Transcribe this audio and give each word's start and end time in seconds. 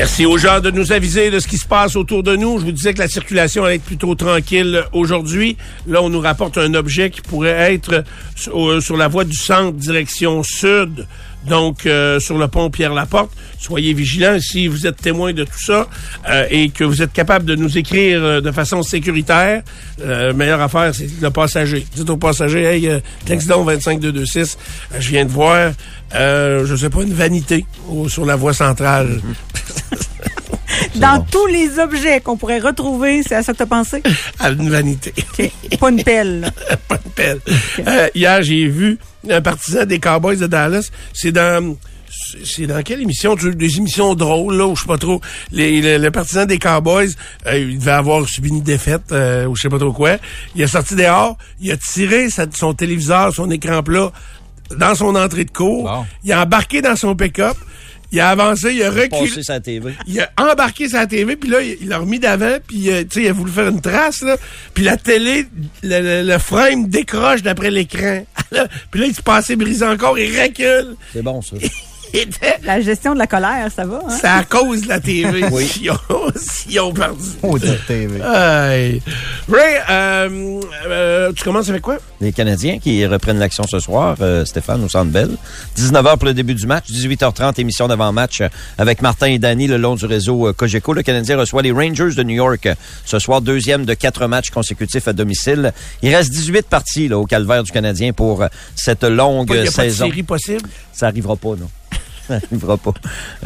Merci 0.00 0.24
aux 0.24 0.38
gens 0.38 0.60
de 0.60 0.70
nous 0.70 0.92
aviser 0.92 1.30
de 1.30 1.38
ce 1.40 1.46
qui 1.46 1.58
se 1.58 1.66
passe 1.66 1.94
autour 1.94 2.22
de 2.22 2.34
nous. 2.34 2.58
Je 2.58 2.64
vous 2.64 2.72
disais 2.72 2.94
que 2.94 3.00
la 3.00 3.06
circulation 3.06 3.66
allait 3.66 3.74
être 3.74 3.84
plutôt 3.84 4.14
tranquille 4.14 4.82
aujourd'hui. 4.94 5.58
Là, 5.86 6.02
on 6.02 6.08
nous 6.08 6.20
rapporte 6.20 6.56
un 6.56 6.72
objet 6.72 7.10
qui 7.10 7.20
pourrait 7.20 7.74
être 7.74 8.02
sur, 8.34 8.82
sur 8.82 8.96
la 8.96 9.08
voie 9.08 9.24
du 9.24 9.36
centre, 9.36 9.76
direction 9.76 10.42
sud, 10.42 11.06
donc 11.46 11.86
euh, 11.86 12.20
sur 12.20 12.36
le 12.38 12.48
pont 12.48 12.70
Pierre-Laporte. 12.70 13.30
Soyez 13.58 13.92
vigilants 13.94 14.38
si 14.40 14.66
vous 14.68 14.86
êtes 14.86 14.96
témoin 14.96 15.32
de 15.32 15.44
tout 15.44 15.60
ça 15.64 15.86
euh, 16.28 16.46
et 16.50 16.70
que 16.70 16.84
vous 16.84 17.02
êtes 17.02 17.12
capable 17.12 17.44
de 17.44 17.54
nous 17.54 17.76
écrire 17.78 18.22
euh, 18.22 18.40
de 18.40 18.50
façon 18.50 18.82
sécuritaire. 18.82 19.62
Euh, 20.02 20.32
meilleure 20.32 20.60
affaire, 20.60 20.94
c'est 20.94 21.08
le 21.20 21.30
passager. 21.30 21.86
Dites 21.94 22.08
au 22.10 22.16
passager, 22.16 22.62
hey, 22.64 22.88
euh, 22.88 23.00
texte 23.26 23.48
donc 23.48 23.66
25226, 23.66 24.58
euh, 24.94 24.96
je 25.00 25.08
viens 25.10 25.24
de 25.24 25.30
voir, 25.30 25.72
euh, 26.14 26.64
je 26.66 26.76
sais 26.76 26.90
pas, 26.90 27.02
une 27.02 27.14
vanité 27.14 27.64
au- 27.88 28.08
sur 28.08 28.24
la 28.24 28.36
voie 28.36 28.54
centrale. 28.54 29.20
Dans 30.96 31.24
tous 31.30 31.46
les 31.46 31.78
objets 31.78 32.20
qu'on 32.20 32.36
pourrait 32.36 32.60
retrouver, 32.60 33.22
c'est 33.26 33.34
à 33.34 33.42
ça 33.42 33.52
que 33.52 33.58
tu 33.58 33.62
as 33.64 33.66
pensé? 33.66 34.02
à 34.38 34.50
une 34.50 34.70
vanité. 34.70 35.12
Pas 35.78 35.90
une 35.90 36.02
pelle. 36.02 36.40
là. 36.40 36.50
pas 36.88 36.96
de 36.96 37.08
pelle. 37.14 37.40
Euh, 37.86 38.08
hier, 38.14 38.42
j'ai 38.42 38.66
vu 38.66 38.98
un 39.28 39.40
partisan 39.40 39.84
des 39.84 39.98
Cowboys 39.98 40.38
de 40.38 40.46
Dallas. 40.46 40.90
C'est 41.12 41.32
dans... 41.32 41.76
C'est 42.44 42.66
dans 42.66 42.82
quelle 42.82 43.00
émission? 43.02 43.36
Des 43.36 43.76
émissions 43.76 44.16
drôles, 44.16 44.56
là, 44.56 44.66
ou 44.66 44.74
je 44.74 44.80
sais 44.80 44.86
pas 44.88 44.98
trop. 44.98 45.20
Les, 45.52 45.80
le, 45.80 45.96
le 45.96 46.10
partisan 46.10 46.44
des 46.44 46.58
Cowboys, 46.58 47.10
euh, 47.46 47.56
il 47.58 47.78
devait 47.78 47.92
avoir 47.92 48.28
subi 48.28 48.48
une 48.48 48.62
défaite, 48.62 49.12
euh, 49.12 49.46
ou 49.46 49.54
je 49.54 49.62
sais 49.62 49.68
pas 49.68 49.78
trop 49.78 49.92
quoi. 49.92 50.16
Il 50.56 50.60
est 50.62 50.66
sorti 50.66 50.96
dehors, 50.96 51.38
il 51.60 51.70
a 51.70 51.76
tiré 51.76 52.28
sa- 52.28 52.46
son 52.52 52.74
téléviseur, 52.74 53.32
son 53.32 53.48
écran 53.50 53.84
plat, 53.84 54.10
dans 54.76 54.94
son 54.96 55.14
entrée 55.14 55.44
de 55.44 55.52
cour. 55.52 55.84
Bon. 55.84 56.04
Il 56.24 56.32
a 56.32 56.42
embarqué 56.42 56.82
dans 56.82 56.96
son 56.96 57.14
pick-up. 57.14 57.56
Il 58.12 58.18
a 58.20 58.30
avancé, 58.30 58.72
il 58.74 58.82
a 58.82 58.90
reculé. 58.90 59.42
Sa 59.42 59.60
TV. 59.60 59.92
Il 60.06 60.20
a 60.20 60.30
embarqué 60.36 60.88
sa 60.88 61.06
TV, 61.06 61.36
puis 61.36 61.48
là, 61.48 61.60
il 61.62 61.76
il 61.80 61.88
l'a 61.88 61.98
remis 61.98 62.18
d'avant, 62.18 62.56
puis 62.66 62.90
euh, 62.90 63.02
tu 63.02 63.08
sais, 63.20 63.22
il 63.22 63.28
a 63.28 63.32
voulu 63.32 63.50
faire 63.52 63.68
une 63.68 63.80
trace, 63.80 64.22
là. 64.22 64.36
Puis 64.74 64.82
la 64.84 64.96
télé, 64.96 65.46
le, 65.82 66.00
le- 66.22 66.28
le 66.28 66.38
frame 66.38 66.88
décroche 66.88 67.42
d'après 67.42 67.70
l'écran. 67.70 68.24
puis 68.90 69.00
là, 69.00 69.06
il 69.06 69.14
se 69.14 69.22
passait 69.22 69.56
brisé 69.56 69.84
encore, 69.84 70.18
il 70.18 70.38
recule. 70.40 70.96
C'est 71.12 71.22
bon, 71.22 71.40
ça. 71.40 71.56
La 72.64 72.80
gestion 72.80 73.14
de 73.14 73.18
la 73.18 73.26
colère, 73.26 73.68
ça 73.74 73.84
va. 73.84 74.00
Hein? 74.06 74.16
C'est 74.20 74.26
à 74.26 74.44
cause 74.44 74.82
de 74.82 74.88
la 74.88 75.00
TV. 75.00 75.44
Oui. 75.50 75.66
S'ils 76.36 76.80
ont, 76.80 76.88
ont 76.88 76.92
perdu. 76.92 77.22
Oh, 77.42 77.58
de 77.58 77.74
TV. 77.86 78.20
Aïe. 78.22 79.02
Ray, 79.50 79.76
euh, 79.90 80.60
euh, 80.86 81.32
tu 81.34 81.44
commences 81.44 81.68
avec 81.68 81.82
quoi? 81.82 81.98
Les 82.20 82.32
Canadiens 82.32 82.78
qui 82.78 83.04
reprennent 83.06 83.38
l'action 83.38 83.64
ce 83.68 83.78
soir, 83.80 84.16
euh, 84.20 84.44
Stéphane, 84.44 84.82
au 84.84 84.88
Centre 84.88 85.10
Bell. 85.10 85.30
19h 85.76 86.16
pour 86.18 86.26
le 86.26 86.34
début 86.34 86.54
du 86.54 86.66
match, 86.66 86.86
18h30, 86.90 87.60
émission 87.60 87.88
d'avant-match 87.88 88.42
avec 88.78 89.02
Martin 89.02 89.26
et 89.26 89.38
Danny 89.38 89.66
le 89.66 89.76
long 89.76 89.94
du 89.94 90.06
réseau 90.06 90.52
Cogeco. 90.52 90.92
Le 90.92 91.02
Canadien 91.02 91.38
reçoit 91.38 91.62
les 91.62 91.72
Rangers 91.72 92.14
de 92.14 92.22
New 92.22 92.34
York 92.36 92.68
ce 93.04 93.18
soir, 93.18 93.40
deuxième 93.40 93.84
de 93.84 93.94
quatre 93.94 94.26
matchs 94.26 94.50
consécutifs 94.50 95.08
à 95.08 95.12
domicile. 95.12 95.72
Il 96.02 96.14
reste 96.14 96.30
18 96.30 96.66
parties 96.66 97.08
là, 97.08 97.18
au 97.18 97.26
calvaire 97.26 97.62
du 97.62 97.72
Canadien 97.72 98.12
pour 98.12 98.44
cette 98.76 99.04
longue 99.04 99.50
Il 99.54 99.62
n'y 99.62 99.68
a 99.68 99.72
pas 99.72 99.84
de 99.84 99.90
saison. 99.90 100.06
série 100.06 100.22
possible? 100.22 100.68
Ça 100.92 101.06
arrivera 101.06 101.36
pas, 101.36 101.50
non. 101.50 101.68
Ça 102.40 102.46
arrivera 102.46 102.76
pas. 102.76 102.92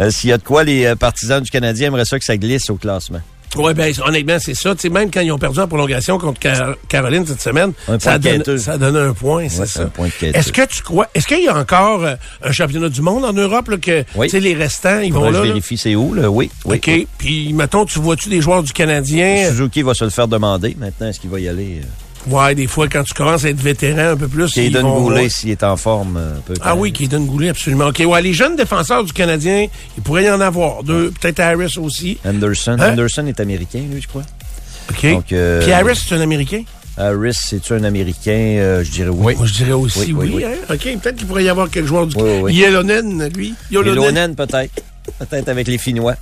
Euh, 0.00 0.10
S'il 0.10 0.30
y 0.30 0.32
a 0.32 0.38
de 0.38 0.42
quoi, 0.42 0.64
les 0.64 0.84
euh, 0.86 0.94
partisans 0.96 1.40
du 1.42 1.50
Canadien 1.50 1.88
aimeraient 1.88 2.04
ça 2.04 2.18
que 2.18 2.24
ça 2.24 2.36
glisse 2.36 2.68
au 2.70 2.76
classement. 2.76 3.20
Oui, 3.56 3.72
ben 3.72 3.92
honnêtement, 4.04 4.36
c'est 4.40 4.54
ça. 4.54 4.74
Sais, 4.76 4.88
même 4.88 5.12
quand 5.12 5.20
ils 5.20 5.30
ont 5.30 5.38
perdu 5.38 5.60
en 5.60 5.68
prolongation 5.68 6.18
contre 6.18 6.40
Car- 6.40 6.74
Caroline 6.88 7.24
cette 7.24 7.40
semaine, 7.40 7.72
ça, 8.00 8.18
donne, 8.18 8.38
quêteux. 8.38 8.58
ça 8.58 8.76
donne 8.78 8.96
un 8.96 9.12
point, 9.12 9.48
c'est 9.48 9.60
Ouais, 9.60 9.66
ça. 9.68 9.90
Est-ce 10.22 10.50
que 10.50 10.66
tu 10.66 10.82
crois, 10.82 11.06
est-ce 11.14 11.28
qu'il 11.28 11.44
y 11.44 11.46
a 11.46 11.56
encore 11.56 12.02
euh, 12.04 12.16
un 12.42 12.50
championnat 12.50 12.88
du 12.88 13.00
monde 13.00 13.24
en 13.24 13.32
Europe, 13.32 13.68
là, 13.68 13.76
que, 13.76 14.04
Oui. 14.16 14.28
sais, 14.28 14.40
les 14.40 14.54
restants, 14.54 14.98
ils 14.98 15.12
vont 15.12 15.20
Faudrait 15.26 15.32
là? 15.34 15.38
je 15.44 15.48
vérifie 15.50 15.78
c'est 15.78 15.94
où, 15.94 16.14
là. 16.14 16.28
Oui, 16.28 16.50
oui. 16.64 16.76
OK. 16.78 17.06
Puis, 17.16 17.52
mettons, 17.52 17.84
tu 17.84 18.00
vois-tu 18.00 18.28
des 18.28 18.40
joueurs 18.40 18.64
du 18.64 18.72
Canadien? 18.72 19.48
Suzuki 19.50 19.82
va 19.82 19.94
se 19.94 20.02
le 20.02 20.10
faire 20.10 20.26
demander. 20.26 20.76
Maintenant, 20.76 21.06
est-ce 21.06 21.20
qu'il 21.20 21.30
va 21.30 21.38
y 21.38 21.46
aller? 21.48 21.80
euh? 21.80 21.86
Ouais, 22.26 22.54
des 22.54 22.66
fois, 22.66 22.88
quand 22.88 23.02
tu 23.04 23.12
commences 23.12 23.44
à 23.44 23.50
être 23.50 23.60
vétéran 23.60 24.12
un 24.12 24.16
peu 24.16 24.28
plus. 24.28 24.52
Caden 24.52 24.82
vont 24.82 25.02
Goulet, 25.02 25.28
s'il 25.28 25.50
est 25.50 25.62
en 25.62 25.76
forme, 25.76 26.16
euh, 26.16 26.34
peut 26.46 26.54
Ah 26.62 26.74
oui, 26.74 26.92
Caden 26.92 27.26
Goulet, 27.26 27.50
absolument. 27.50 27.86
OK, 27.88 28.02
ouais, 28.06 28.22
les 28.22 28.32
jeunes 28.32 28.56
défenseurs 28.56 29.04
du 29.04 29.12
Canadien, 29.12 29.66
il 29.96 30.02
pourrait 30.02 30.24
y 30.24 30.30
en 30.30 30.40
avoir. 30.40 30.82
Deux, 30.82 31.10
peut-être 31.20 31.40
Harris 31.40 31.76
aussi. 31.78 32.18
Anderson. 32.24 32.76
Hein? 32.80 32.92
Anderson 32.92 33.26
est 33.26 33.40
américain, 33.40 33.82
lui, 33.90 34.00
je 34.00 34.08
crois. 34.08 34.22
OK. 34.90 35.06
Donc, 35.12 35.32
euh, 35.32 35.62
Puis 35.62 35.72
Harris, 35.72 35.96
c'est 36.06 36.14
un 36.14 36.20
Américain? 36.20 36.62
Harris, 36.96 37.34
c'est-tu 37.34 37.72
un 37.72 37.82
américain? 37.84 38.30
Euh, 38.30 38.84
je 38.84 38.90
dirais 38.90 39.10
oui. 39.10 39.34
Moi, 39.36 39.46
je 39.46 39.52
dirais 39.54 39.72
aussi 39.72 39.98
Oui, 39.98 40.12
oui. 40.12 40.30
oui, 40.32 40.32
oui. 40.36 40.44
hein. 40.44 40.74
OK, 40.74 41.00
peut-être 41.02 41.16
qu'il 41.16 41.26
pourrait 41.26 41.44
y 41.44 41.48
avoir 41.48 41.68
quelques 41.68 41.86
joueurs 41.86 42.06
du 42.06 42.16
Oui. 42.16 42.54
Yellownen, 42.54 43.28
lui. 43.34 43.54
Ilonen, 43.70 44.34
peut-être. 44.36 44.82
Peut-être 45.18 45.48
avec 45.48 45.66
les 45.68 45.76
Finnois. 45.78 46.14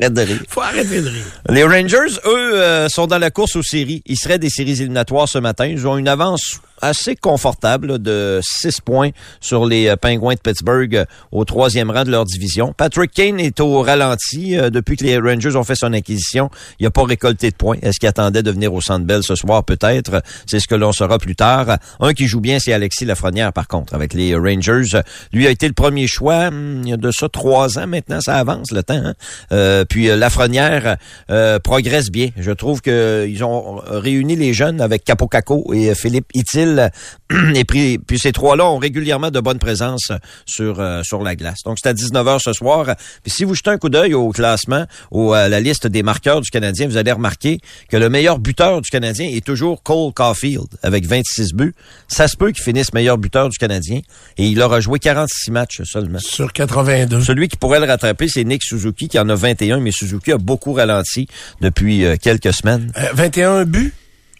Arrête 0.00 0.12
de 0.14 0.22
rire. 0.22 0.42
Faut 0.48 0.60
arrêter 0.60 1.00
de 1.02 1.08
rire. 1.08 1.24
Les 1.48 1.64
Rangers, 1.64 2.18
eux, 2.26 2.54
euh, 2.54 2.88
sont 2.88 3.06
dans 3.06 3.18
la 3.18 3.30
course 3.30 3.56
aux 3.56 3.62
séries. 3.62 4.02
Ils 4.06 4.16
seraient 4.18 4.38
des 4.38 4.50
séries 4.50 4.72
éliminatoires 4.80 5.28
ce 5.28 5.38
matin. 5.38 5.66
Ils 5.66 5.86
ont 5.86 5.96
une 5.98 6.08
avance 6.08 6.60
assez 6.84 7.14
confortable 7.14 8.00
de 8.02 8.40
6 8.42 8.80
points 8.80 9.10
sur 9.40 9.66
les 9.66 9.86
euh, 9.86 9.94
Pingouins 9.94 10.34
de 10.34 10.40
Pittsburgh 10.40 10.96
euh, 10.96 11.04
au 11.30 11.44
troisième 11.44 11.92
rang 11.92 12.02
de 12.02 12.10
leur 12.10 12.24
division. 12.24 12.72
Patrick 12.76 13.12
Kane 13.12 13.38
est 13.38 13.60
au 13.60 13.82
ralenti 13.82 14.58
euh, 14.58 14.68
depuis 14.68 14.96
que 14.96 15.04
les 15.04 15.16
Rangers 15.18 15.54
ont 15.54 15.62
fait 15.62 15.76
son 15.76 15.92
acquisition. 15.92 16.50
Il 16.80 16.84
n'a 16.84 16.90
pas 16.90 17.04
récolté 17.04 17.50
de 17.50 17.54
points. 17.54 17.76
Est-ce 17.82 18.00
qu'il 18.00 18.08
attendait 18.08 18.42
de 18.42 18.50
venir 18.50 18.74
au 18.74 18.80
Centre 18.80 19.06
Bell 19.06 19.22
ce 19.22 19.36
soir? 19.36 19.62
Peut-être. 19.62 20.22
C'est 20.46 20.58
ce 20.58 20.66
que 20.66 20.74
l'on 20.74 20.90
saura 20.90 21.18
plus 21.18 21.36
tard. 21.36 21.78
Un 22.00 22.14
qui 22.14 22.26
joue 22.26 22.40
bien, 22.40 22.58
c'est 22.58 22.72
Alexis 22.72 23.04
Lafrenière, 23.04 23.52
par 23.52 23.68
contre, 23.68 23.94
avec 23.94 24.12
les 24.12 24.34
Rangers. 24.34 25.00
Lui 25.32 25.46
a 25.46 25.50
été 25.50 25.68
le 25.68 25.74
premier 25.74 26.08
choix 26.08 26.48
hum, 26.48 26.80
il 26.82 26.88
y 26.90 26.92
a 26.92 26.96
de 26.96 27.12
ça 27.12 27.28
trois 27.28 27.78
ans 27.78 27.86
maintenant. 27.86 28.20
Ça 28.20 28.34
avance 28.34 28.72
le 28.72 28.82
temps. 28.82 28.94
hein. 28.94 29.14
Euh, 29.52 29.81
puis 29.88 30.08
euh, 30.08 30.16
Lafrenière 30.16 30.96
euh, 31.30 31.58
progresse 31.58 32.10
bien. 32.10 32.28
Je 32.36 32.50
trouve 32.50 32.80
que 32.80 33.26
ils 33.28 33.44
ont 33.44 33.80
réuni 33.86 34.36
les 34.36 34.52
jeunes 34.52 34.80
avec 34.80 35.04
Capocaco 35.04 35.72
et 35.72 35.90
euh, 35.90 35.94
Philippe 35.94 36.26
Itil. 36.34 36.90
et 37.54 37.64
puis, 37.64 37.98
puis 37.98 38.18
ces 38.18 38.32
trois-là 38.32 38.66
ont 38.66 38.78
régulièrement 38.78 39.30
de 39.30 39.40
bonnes 39.40 39.58
présences 39.58 40.12
sur 40.46 40.80
euh, 40.80 41.02
sur 41.02 41.22
la 41.22 41.36
glace. 41.36 41.60
Donc 41.64 41.78
c'est 41.82 41.88
à 41.88 41.94
19h 41.94 42.40
ce 42.40 42.52
soir. 42.52 42.94
Puis 43.22 43.32
si 43.32 43.44
vous 43.44 43.54
jetez 43.54 43.70
un 43.70 43.78
coup 43.78 43.88
d'œil 43.88 44.14
au 44.14 44.30
classement, 44.30 44.86
ou 45.10 45.32
à 45.32 45.48
la 45.48 45.60
liste 45.60 45.86
des 45.86 46.02
marqueurs 46.02 46.40
du 46.40 46.50
Canadien, 46.50 46.86
vous 46.86 46.96
allez 46.96 47.12
remarquer 47.12 47.60
que 47.88 47.96
le 47.96 48.08
meilleur 48.08 48.38
buteur 48.38 48.80
du 48.80 48.90
Canadien 48.90 49.28
est 49.28 49.44
toujours 49.44 49.82
Cole 49.82 50.12
Caulfield 50.12 50.68
avec 50.82 51.06
26 51.06 51.54
buts. 51.54 51.74
Ça 52.08 52.28
se 52.28 52.36
peut 52.36 52.52
qu'il 52.52 52.62
finisse 52.62 52.92
meilleur 52.92 53.18
buteur 53.18 53.48
du 53.48 53.58
Canadien 53.58 54.00
et 54.36 54.46
il 54.46 54.60
aura 54.60 54.80
joué 54.80 54.98
46 54.98 55.50
matchs 55.50 55.82
seulement. 55.84 56.18
Sur 56.18 56.52
82. 56.52 57.20
Celui 57.22 57.48
qui 57.48 57.56
pourrait 57.56 57.80
le 57.80 57.86
rattraper, 57.86 58.28
c'est 58.28 58.44
Nick 58.44 58.62
Suzuki 58.62 59.08
qui 59.08 59.18
en 59.18 59.28
a 59.28 59.34
21, 59.34 59.71
mais 59.80 59.90
Suzuki 59.92 60.32
a 60.32 60.38
beaucoup 60.38 60.72
ralenti 60.72 61.26
depuis 61.60 62.04
euh, 62.04 62.16
quelques 62.20 62.52
semaines. 62.52 62.92
Euh, 62.98 63.08
21 63.14 63.64
buts? 63.64 63.92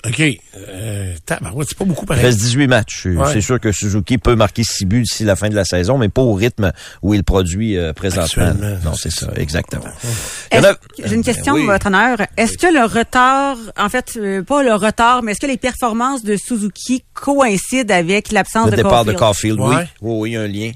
OK. 0.04 0.20
Euh, 0.20 1.14
c'est 1.28 1.38
pas 1.78 1.84
beaucoup 1.84 2.02
Il 2.04 2.08
pareil. 2.08 2.24
reste 2.24 2.38
18 2.40 2.66
matchs. 2.66 3.06
Euh, 3.06 3.14
Ouais. 3.14 3.32
C'est 3.32 3.40
sûr 3.40 3.60
que 3.60 3.70
Suzuki 3.70 4.18
peut 4.18 4.34
marquer 4.34 4.64
6 4.64 4.84
buts 4.84 5.02
d'ici 5.02 5.22
la 5.22 5.36
fin 5.36 5.48
de 5.48 5.54
la 5.54 5.64
saison, 5.64 5.96
mais 5.96 6.08
pas 6.08 6.22
au 6.22 6.32
rythme 6.34 6.72
où 7.02 7.14
il 7.14 7.22
produit 7.22 7.78
euh, 7.78 7.92
présentement. 7.92 8.52
Non, 8.84 8.94
c'est 8.94 9.12
ça, 9.12 9.26
ça. 9.26 9.32
exactement. 9.36 9.84
Il 10.52 10.58
a- 10.66 10.76
J'ai 11.04 11.14
une 11.14 11.22
question, 11.22 11.54
Ben 11.54 11.60
oui. 11.60 11.66
votre 11.66 11.86
honneur. 11.86 12.18
Est-ce 12.36 12.58
que 12.58 12.66
le 12.66 12.84
retard, 12.84 13.56
en 13.78 13.88
fait, 13.88 14.14
euh, 14.16 14.42
pas 14.42 14.64
le 14.64 14.74
retard, 14.74 15.22
mais 15.22 15.32
est-ce 15.32 15.40
que 15.40 15.46
les 15.46 15.56
performances 15.56 16.24
de 16.24 16.34
Suzuki 16.36 17.04
coïncident 17.14 17.94
avec 17.94 18.32
l'absence 18.32 18.66
Le 18.66 18.70
de 18.72 18.76
départ 18.78 19.04
de 19.04 19.12
Caulfield? 19.12 19.56
Caulfield, 19.58 19.60
oui. 19.60 19.76
Ouais. 19.76 19.88
oui. 20.00 20.16
Oui, 20.18 20.30
il 20.30 20.32
y 20.32 20.36
a 20.36 20.40
un 20.40 20.48
lien. 20.48 20.72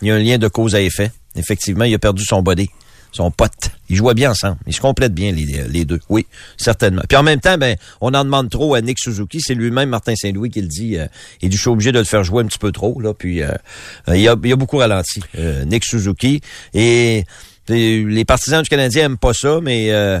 Il 0.00 0.08
y 0.08 0.10
a 0.10 0.14
un 0.14 0.18
lien 0.18 0.38
de 0.38 0.48
cause 0.48 0.74
à 0.74 0.80
effet. 0.80 1.10
Effectivement, 1.36 1.84
il 1.84 1.94
a 1.94 1.98
perdu 1.98 2.24
son 2.24 2.40
body, 2.40 2.70
son 3.12 3.30
pote. 3.30 3.70
Ils 3.88 3.96
jouaient 3.96 4.14
bien 4.14 4.30
ensemble. 4.30 4.56
Ils 4.66 4.74
se 4.74 4.80
complètent 4.80 5.14
bien, 5.14 5.32
les, 5.32 5.84
deux. 5.84 6.00
Oui, 6.08 6.26
certainement. 6.56 7.02
Puis 7.08 7.16
en 7.16 7.22
même 7.22 7.40
temps, 7.40 7.58
ben, 7.58 7.76
on 8.00 8.14
en 8.14 8.24
demande 8.24 8.48
trop 8.50 8.74
à 8.74 8.80
Nick 8.80 8.98
Suzuki. 8.98 9.40
C'est 9.40 9.54
lui-même, 9.54 9.88
Martin 9.88 10.14
Saint-Louis, 10.14 10.50
qui 10.50 10.60
le 10.60 10.68
dit. 10.68 10.96
Euh, 10.96 11.06
il 11.42 11.48
dit, 11.48 11.56
je 11.56 11.60
suis 11.62 11.70
obligé 11.70 11.92
de 11.92 11.98
le 11.98 12.04
faire 12.04 12.22
jouer 12.22 12.42
un 12.42 12.46
petit 12.46 12.58
peu 12.58 12.72
trop. 12.72 13.00
Là, 13.00 13.14
puis 13.14 13.42
euh, 13.42 13.50
il, 14.08 14.28
a, 14.28 14.36
il 14.42 14.52
a 14.52 14.56
beaucoup 14.56 14.78
ralenti, 14.78 15.20
euh, 15.38 15.64
Nick 15.64 15.84
Suzuki. 15.84 16.40
Et 16.74 17.24
et 17.70 18.04
les 18.04 18.24
partisans 18.24 18.62
du 18.62 18.68
Canadien 18.68 19.06
aiment 19.06 19.18
pas 19.18 19.32
ça, 19.32 19.60
mais 19.62 19.92
euh, 19.92 20.20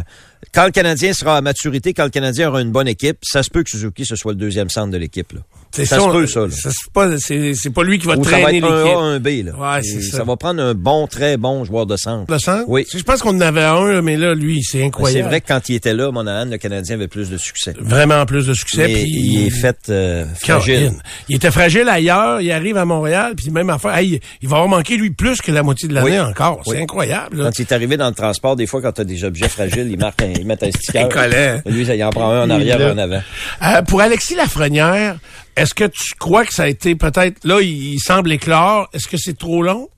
quand 0.52 0.64
le 0.66 0.70
Canadien 0.70 1.12
sera 1.12 1.36
à 1.36 1.40
maturité, 1.40 1.92
quand 1.94 2.04
le 2.04 2.10
Canadien 2.10 2.48
aura 2.48 2.60
une 2.60 2.70
bonne 2.70 2.88
équipe, 2.88 3.18
ça 3.22 3.42
se 3.42 3.50
peut 3.50 3.62
que 3.62 3.70
Suzuki 3.70 4.06
ce 4.06 4.16
soit 4.16 4.32
le 4.32 4.38
deuxième 4.38 4.70
centre 4.70 4.90
de 4.90 4.98
l'équipe. 4.98 5.32
C'est 5.72 5.84
Ça 5.84 6.00
se 6.00 6.08
peut, 6.10 6.26
ça, 6.26 6.40
là. 6.40 6.46
c'est 6.50 6.92
pas, 6.92 7.18
c'est, 7.18 7.54
c'est 7.54 7.70
pas 7.70 7.84
lui 7.84 7.98
qui 7.98 8.06
va 8.06 8.16
Ou 8.16 8.24
ça 8.24 8.30
va 8.32 8.42
traîner 8.42 8.58
être 8.58 8.64
un 8.64 8.82
l'équipe. 8.82 8.96
A, 8.96 9.00
un 9.00 9.20
B. 9.20 9.26
Là. 9.46 9.74
Ouais, 9.76 9.82
c'est 9.82 10.00
ça. 10.02 10.16
ça 10.18 10.24
va 10.24 10.36
prendre 10.36 10.60
un 10.60 10.74
bon, 10.74 11.06
très 11.06 11.36
bon 11.36 11.64
joueur 11.64 11.86
de 11.86 11.96
centre. 11.96 12.32
Le 12.32 12.38
centre? 12.38 12.64
Oui. 12.66 12.84
Je 12.92 13.02
pense 13.02 13.22
qu'on 13.22 13.36
en 13.36 13.40
avait 13.40 13.62
un, 13.62 14.02
mais 14.02 14.16
là, 14.16 14.34
lui, 14.34 14.62
c'est 14.64 14.78
C'est 14.78 14.84
incroyable. 14.84 15.28
vrai 15.28 15.40
que 15.40 15.46
quand 15.48 15.68
il 15.68 15.76
était 15.76 15.94
là, 15.94 16.10
Monahan, 16.10 16.46
le 16.50 16.58
Canadien 16.58 16.96
avait 16.96 17.06
plus 17.08 17.30
de 17.30 17.36
succès. 17.36 17.74
Vraiment 17.78 18.26
plus 18.26 18.46
de 18.46 18.54
succès. 18.54 18.84
Puis 18.86 19.04
il 19.06 19.46
est 19.46 19.50
fait 19.50 19.78
euh, 19.90 20.24
fragile. 20.40 20.92
Il 21.28 21.36
était 21.36 21.50
fragile 21.52 21.88
ailleurs, 21.88 22.40
il 22.40 22.50
arrive 22.50 22.76
à 22.76 22.84
Montréal, 22.84 23.34
puis 23.36 23.50
même 23.50 23.70
affaire. 23.70 23.94
Hey, 23.96 24.20
il 24.42 24.48
va 24.48 24.56
avoir 24.56 24.68
manqué, 24.68 24.96
lui, 24.96 25.10
plus 25.10 25.40
que 25.40 25.52
la 25.52 25.62
moitié 25.62 25.88
de 25.88 25.94
l'année 25.94 26.10
Oui. 26.10 26.20
encore. 26.20 26.62
Oui. 26.66 26.74
C'est 26.76 26.82
incroyable. 26.82 27.38
là. 27.38 27.44
Quand 27.44 27.58
il 27.58 27.62
est 27.62 27.72
arrivé 27.72 27.96
dans 27.96 28.08
le 28.08 28.14
transport, 28.14 28.56
des 28.56 28.66
fois, 28.66 28.82
quand 28.82 28.92
tu 28.92 29.02
as 29.02 29.04
des 29.04 29.22
objets 29.24 29.48
fragiles, 29.48 29.88
ils 29.90 29.98
marquent 29.98 30.22
un, 30.22 30.32
ils 30.36 30.46
mettent 30.46 30.64
un 30.64 30.70
sticker. 30.74 31.04
Un 31.04 31.08
collet. 31.08 31.62
Lui, 31.66 31.86
ça, 31.86 31.94
il 31.94 32.02
en 32.02 32.10
prend 32.10 32.30
un 32.30 32.42
en 32.42 32.46
Il 32.46 32.52
arrière 32.52 32.80
et 32.80 32.90
en 32.90 32.98
avant. 32.98 33.20
Euh, 33.62 33.82
pour 33.82 34.00
Alexis 34.00 34.34
Lafrenière, 34.34 35.16
est-ce 35.60 35.74
que 35.74 35.84
tu 35.84 36.14
crois 36.18 36.46
que 36.46 36.54
ça 36.54 36.62
a 36.62 36.68
été 36.68 36.94
peut-être... 36.94 37.44
Là, 37.44 37.60
il, 37.60 37.98
semble 38.00 38.32
éclore. 38.32 38.88
Est-ce 38.94 39.06
que 39.06 39.18
c'est 39.18 39.36
trop 39.36 39.62
long? 39.62 39.90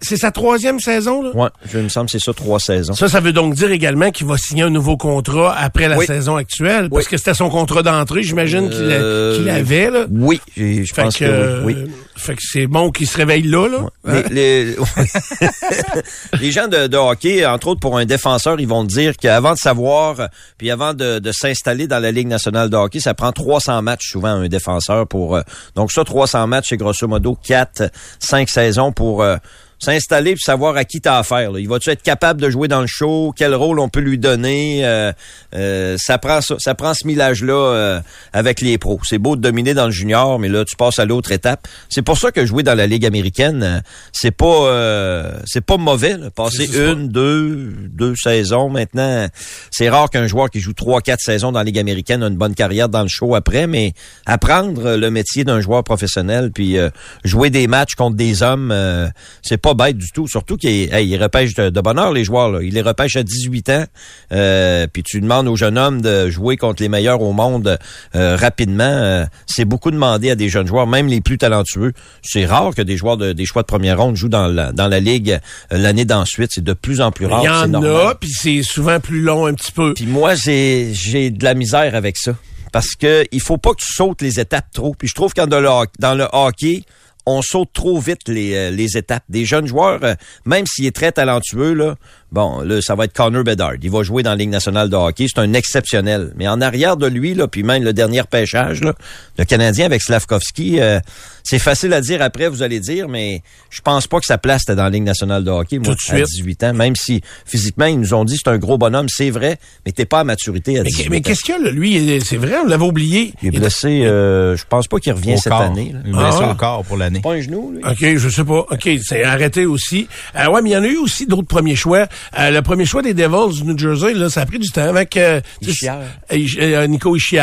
C'est 0.00 0.16
sa- 0.16 0.30
troisième 0.30 0.80
saison, 0.80 1.22
là? 1.22 1.30
Ouais, 1.34 1.48
je 1.70 1.78
me 1.78 1.88
semble 1.88 2.06
que 2.06 2.12
c'est 2.12 2.18
ça, 2.24 2.32
trois 2.32 2.58
saisons. 2.58 2.94
Ça, 2.94 3.08
ça 3.08 3.20
veut 3.20 3.32
donc 3.32 3.54
dire 3.54 3.70
également 3.70 4.10
qu'il 4.10 4.26
va 4.26 4.36
signer 4.36 4.62
un 4.64 4.70
nouveau 4.70 4.96
contrat 4.96 5.54
après 5.56 5.88
la 5.88 5.96
Oui. 5.98 6.06
saison 6.06 6.36
actuelle, 6.36 6.88
parce 6.90 7.04
Oui. 7.04 7.10
que 7.10 7.16
c'était 7.16 7.34
son 7.34 7.50
contrat 7.50 7.82
d'entrée, 7.82 8.22
j'imagine 8.22 8.68
qu'il 8.70 8.78
Euh, 8.80 9.36
qu'il 9.36 9.48
avait, 9.48 9.90
là. 9.90 10.06
Oui, 10.10 10.40
je 10.56 10.82
Fait 10.92 11.02
pense 11.02 11.16
que, 11.16 11.24
que, 11.24 11.64
oui. 11.64 11.76
oui. 11.84 11.90
fait 12.16 12.34
que 12.34 12.42
c'est 12.42 12.66
bon 12.66 12.90
qu'il 12.90 13.06
se 13.06 13.16
réveille 13.16 13.42
là, 13.44 13.68
là. 13.68 13.78
Hein? 14.08 14.22
Les, 14.30 14.64
les- 14.64 14.76
les 16.40 16.50
gens 16.52 16.68
de, 16.68 16.86
de 16.86 16.96
hockey, 16.96 17.44
entre 17.46 17.68
autres 17.68 17.80
pour 17.80 17.96
un 17.98 18.04
défenseur, 18.04 18.58
ils 18.60 18.68
vont 18.68 18.84
dire 18.84 19.16
qu'avant 19.16 19.52
de 19.52 19.58
savoir, 19.58 20.28
puis 20.58 20.70
avant 20.70 20.94
de, 20.94 21.18
de 21.18 21.32
s'installer 21.32 21.86
dans 21.86 21.98
la 21.98 22.10
Ligue 22.10 22.28
nationale 22.28 22.70
de 22.70 22.76
hockey, 22.76 23.00
ça 23.00 23.14
prend 23.14 23.32
300 23.32 23.82
matchs 23.82 24.10
souvent 24.10 24.28
un 24.28 24.48
défenseur 24.48 25.06
pour... 25.06 25.36
euh, 25.36 25.42
donc 25.74 25.92
ça, 25.92 26.04
300 26.04 26.46
matchs, 26.46 26.66
c'est 26.70 26.76
grosso 26.76 27.06
modo 27.06 27.36
4, 27.46 27.90
5 28.18 28.48
saisons 28.48 28.92
pour... 28.92 29.22
euh, 29.22 29.36
s'installer 29.80 30.34
puis 30.34 30.42
savoir 30.44 30.76
à 30.76 30.84
qui 30.84 31.00
t'as 31.00 31.18
affaire. 31.18 31.50
Là. 31.52 31.58
Il 31.58 31.68
va-tu 31.68 31.90
être 31.90 32.02
capable 32.02 32.40
de 32.40 32.50
jouer 32.50 32.68
dans 32.68 32.80
le 32.80 32.86
show? 32.86 33.32
Quel 33.36 33.54
rôle 33.54 33.80
on 33.80 33.88
peut 33.88 34.00
lui 34.00 34.18
donner? 34.18 34.84
Euh, 34.84 35.12
euh, 35.54 35.96
ça 35.98 36.18
prend 36.18 36.40
ça, 36.40 36.54
ça 36.58 36.74
prend 36.74 36.94
ce 36.94 37.06
millage-là 37.06 37.54
euh, 37.54 38.00
avec 38.32 38.60
les 38.60 38.78
pros. 38.78 39.00
C'est 39.02 39.18
beau 39.18 39.36
de 39.36 39.40
dominer 39.40 39.74
dans 39.74 39.86
le 39.86 39.90
junior, 39.90 40.38
mais 40.38 40.48
là, 40.48 40.64
tu 40.64 40.76
passes 40.76 40.98
à 40.98 41.04
l'autre 41.04 41.32
étape. 41.32 41.66
C'est 41.88 42.02
pour 42.02 42.18
ça 42.18 42.30
que 42.30 42.46
jouer 42.46 42.62
dans 42.62 42.74
la 42.74 42.86
Ligue 42.86 43.06
américaine, 43.06 43.62
euh, 43.62 43.80
c'est 44.12 44.30
pas 44.30 44.46
euh, 44.46 45.32
c'est 45.46 45.64
pas 45.64 45.76
mauvais. 45.76 46.16
là. 46.16 46.30
Passer 46.30 46.66
une, 46.76 47.08
deux, 47.08 47.74
deux 47.90 48.14
saisons 48.16 48.68
maintenant. 48.68 49.26
C'est 49.70 49.88
rare 49.88 50.10
qu'un 50.10 50.26
joueur 50.26 50.50
qui 50.50 50.60
joue 50.60 50.72
trois, 50.72 51.00
quatre 51.00 51.20
saisons 51.20 51.52
dans 51.52 51.60
la 51.60 51.64
Ligue 51.64 51.78
américaine 51.78 52.22
a 52.22 52.26
une 52.26 52.36
bonne 52.36 52.54
carrière 52.54 52.88
dans 52.88 53.02
le 53.02 53.08
show 53.08 53.34
après, 53.34 53.66
mais 53.66 53.92
apprendre 54.26 54.96
le 54.96 55.10
métier 55.10 55.44
d'un 55.44 55.60
joueur 55.60 55.84
professionnel, 55.84 56.50
puis 56.52 56.78
euh, 56.78 56.90
jouer 57.24 57.50
des 57.50 57.66
matchs 57.66 57.94
contre 57.94 58.16
des 58.16 58.42
hommes, 58.42 58.70
euh, 58.72 59.08
c'est 59.42 59.56
pas 59.56 59.69
bête 59.74 59.96
du 59.98 60.10
tout. 60.12 60.26
Surtout 60.28 60.56
qu'il 60.56 60.92
hey, 60.94 61.08
il 61.08 61.22
repêche 61.22 61.54
de, 61.54 61.70
de 61.70 61.80
bonheur 61.80 62.12
les 62.12 62.24
joueurs. 62.24 62.50
Là. 62.50 62.62
Il 62.62 62.74
les 62.74 62.82
repêche 62.82 63.16
à 63.16 63.22
18 63.22 63.68
ans, 63.70 63.84
euh, 64.32 64.86
puis 64.92 65.02
tu 65.02 65.20
demandes 65.20 65.48
aux 65.48 65.56
jeunes 65.56 65.78
hommes 65.78 66.00
de 66.00 66.30
jouer 66.30 66.56
contre 66.56 66.82
les 66.82 66.88
meilleurs 66.88 67.20
au 67.20 67.32
monde 67.32 67.78
euh, 68.14 68.36
rapidement. 68.36 68.84
euh, 68.84 69.24
c'est 69.46 69.64
beaucoup 69.64 69.90
demandé 69.90 70.30
à 70.30 70.34
des 70.34 70.48
jeunes 70.48 70.66
joueurs, 70.66 70.86
même 70.86 71.06
les 71.08 71.20
plus 71.20 71.38
talentueux. 71.38 71.92
C'est 72.22 72.46
rare 72.46 72.74
que 72.74 72.82
des 72.82 72.96
joueurs 72.96 73.16
de, 73.16 73.32
des 73.32 73.44
choix 73.46 73.62
de 73.62 73.66
première 73.66 73.98
ronde 74.00 74.16
jouent 74.16 74.28
dans 74.28 74.46
la, 74.46 74.72
dans 74.72 74.88
la 74.88 75.00
ligue 75.00 75.38
euh, 75.72 75.78
l'année 75.78 76.04
d'ensuite. 76.04 76.50
C'est 76.54 76.64
de 76.64 76.72
plus 76.72 77.00
en 77.00 77.10
plus 77.12 77.26
rare. 77.26 77.40
Il 77.42 77.46
y 77.46 77.48
en 77.48 77.74
a, 77.82 78.14
puis 78.14 78.30
c'est 78.30 78.62
souvent 78.62 79.00
plus 79.00 79.20
long 79.22 79.46
un 79.46 79.54
petit 79.54 79.72
peu. 79.72 79.94
Puis 79.94 80.06
moi, 80.06 80.34
j'ai 80.34 80.90
j'ai 80.92 81.30
de 81.30 81.44
la 81.44 81.54
misère 81.54 81.94
avec 81.94 82.16
ça. 82.16 82.32
Parce 82.72 82.94
que 82.94 83.24
il 83.32 83.40
faut 83.40 83.58
pas 83.58 83.70
que 83.70 83.80
tu 83.84 83.92
sautes 83.92 84.22
les 84.22 84.38
étapes 84.38 84.66
trop. 84.72 84.94
Puis 84.96 85.08
je 85.08 85.14
trouve 85.14 85.32
que 85.34 85.44
dans 85.44 85.58
le, 85.60 85.66
hoc- 85.68 85.90
dans 85.98 86.14
le 86.14 86.26
hockey, 86.32 86.84
on 87.26 87.42
saute 87.42 87.70
trop 87.72 87.98
vite 87.98 88.28
les, 88.28 88.54
euh, 88.54 88.98
étapes. 88.98 89.24
Des 89.28 89.44
jeunes 89.44 89.66
joueurs, 89.66 90.02
euh, 90.02 90.14
même 90.44 90.66
s'il 90.66 90.86
est 90.86 90.94
très 90.94 91.12
talentueux, 91.12 91.74
là, 91.74 91.96
bon, 92.32 92.60
là, 92.60 92.80
ça 92.82 92.94
va 92.94 93.04
être 93.04 93.12
Connor 93.12 93.44
Bedard. 93.44 93.74
Il 93.82 93.90
va 93.90 94.02
jouer 94.02 94.22
dans 94.22 94.30
la 94.30 94.36
Ligue 94.36 94.50
nationale 94.50 94.88
de 94.88 94.96
hockey. 94.96 95.26
C'est 95.32 95.40
un 95.40 95.52
exceptionnel. 95.52 96.32
Mais 96.36 96.48
en 96.48 96.60
arrière 96.60 96.96
de 96.96 97.06
lui, 97.06 97.34
là, 97.34 97.48
puis 97.48 97.62
même 97.62 97.82
le 97.82 97.92
dernier 97.92 98.22
pêchage, 98.30 98.80
là, 98.82 98.94
le 99.38 99.44
Canadien 99.44 99.86
avec 99.86 100.02
Slavkovski, 100.02 100.80
euh, 100.80 101.00
c'est 101.42 101.58
facile 101.58 101.92
à 101.92 102.00
dire 102.00 102.22
après, 102.22 102.48
vous 102.48 102.62
allez 102.62 102.80
dire, 102.80 103.08
mais 103.08 103.42
je 103.70 103.80
pense 103.80 104.06
pas 104.06 104.20
que 104.20 104.26
sa 104.26 104.38
place 104.38 104.62
était 104.62 104.74
dans 104.76 104.84
la 104.84 104.90
Ligue 104.90 105.02
nationale 105.04 105.42
de 105.44 105.50
hockey, 105.50 105.78
moi, 105.78 105.86
Tout 105.94 106.12
de 106.12 106.20
à 106.22 106.24
suite. 106.26 106.36
18 106.36 106.64
ans. 106.64 106.74
Même 106.74 106.94
si 106.96 107.20
physiquement, 107.46 107.86
ils 107.86 107.98
nous 107.98 108.14
ont 108.14 108.24
dit 108.24 108.36
c'est 108.36 108.50
un 108.50 108.58
gros 108.58 108.78
bonhomme, 108.78 109.06
c'est 109.08 109.30
vrai, 109.30 109.58
mais 109.86 109.92
t'es 109.92 110.04
pas 110.04 110.20
à 110.20 110.24
maturité 110.24 110.78
à 110.78 110.82
Mais, 110.82 110.90
18 110.90 111.08
mais 111.10 111.16
ans. 111.18 111.20
qu'est-ce 111.24 111.40
qu'il 111.42 111.54
y 111.54 111.58
a, 111.58 111.60
là? 111.62 111.70
Lui, 111.70 111.96
il- 111.96 112.24
c'est 112.24 112.36
vrai, 112.36 112.56
on 112.62 112.66
l'avait 112.66 112.84
oublié. 112.84 113.32
Il 113.42 113.48
est 113.48 113.52
Il- 113.52 113.60
blessé, 113.60 114.02
euh, 114.04 114.56
je 114.56 114.64
pense 114.68 114.86
pas 114.86 114.98
qu'il 114.98 115.12
revient 115.12 115.34
Au 115.34 115.38
cette 115.38 115.52
corps. 115.52 115.62
année. 115.62 115.92
là. 115.92 116.00
Une 116.04 116.12
blessure 116.16 116.44
Ah. 116.48 116.52
au 116.52 116.54
corps 116.54 116.84
pour 116.84 116.96
l'année. 116.96 117.20
Pas 117.20 117.32
un 117.34 117.40
genou, 117.40 117.72
lui? 117.72 117.80
OK, 117.84 118.16
je 118.18 118.28
sais 118.28 118.44
pas. 118.44 118.66
OK, 118.70 118.88
c'est 119.02 119.24
arrêté 119.24 119.66
aussi. 119.66 120.06
Euh, 120.36 120.46
ouais, 120.48 120.62
mais 120.62 120.70
il 120.70 120.72
y 120.74 120.76
en 120.76 120.82
a 120.82 120.88
eu 120.88 120.98
aussi 120.98 121.26
d'autres 121.26 121.48
premiers 121.48 121.76
choix. 121.76 122.06
Euh, 122.38 122.50
le 122.50 122.62
premier 122.62 122.84
choix 122.84 123.02
des 123.02 123.14
Devils 123.14 123.60
du 123.60 123.64
New 123.64 123.78
Jersey, 123.78 124.14
là, 124.14 124.28
ça 124.28 124.42
a 124.42 124.46
pris 124.46 124.58
du 124.58 124.68
temps 124.70 124.88
avec 124.88 125.16
euh, 125.16 125.40
Ischier. 125.62 125.90
euh, 125.90 126.38
euh, 126.60 126.86
Nico 126.86 127.14
Ischier. 127.16 127.40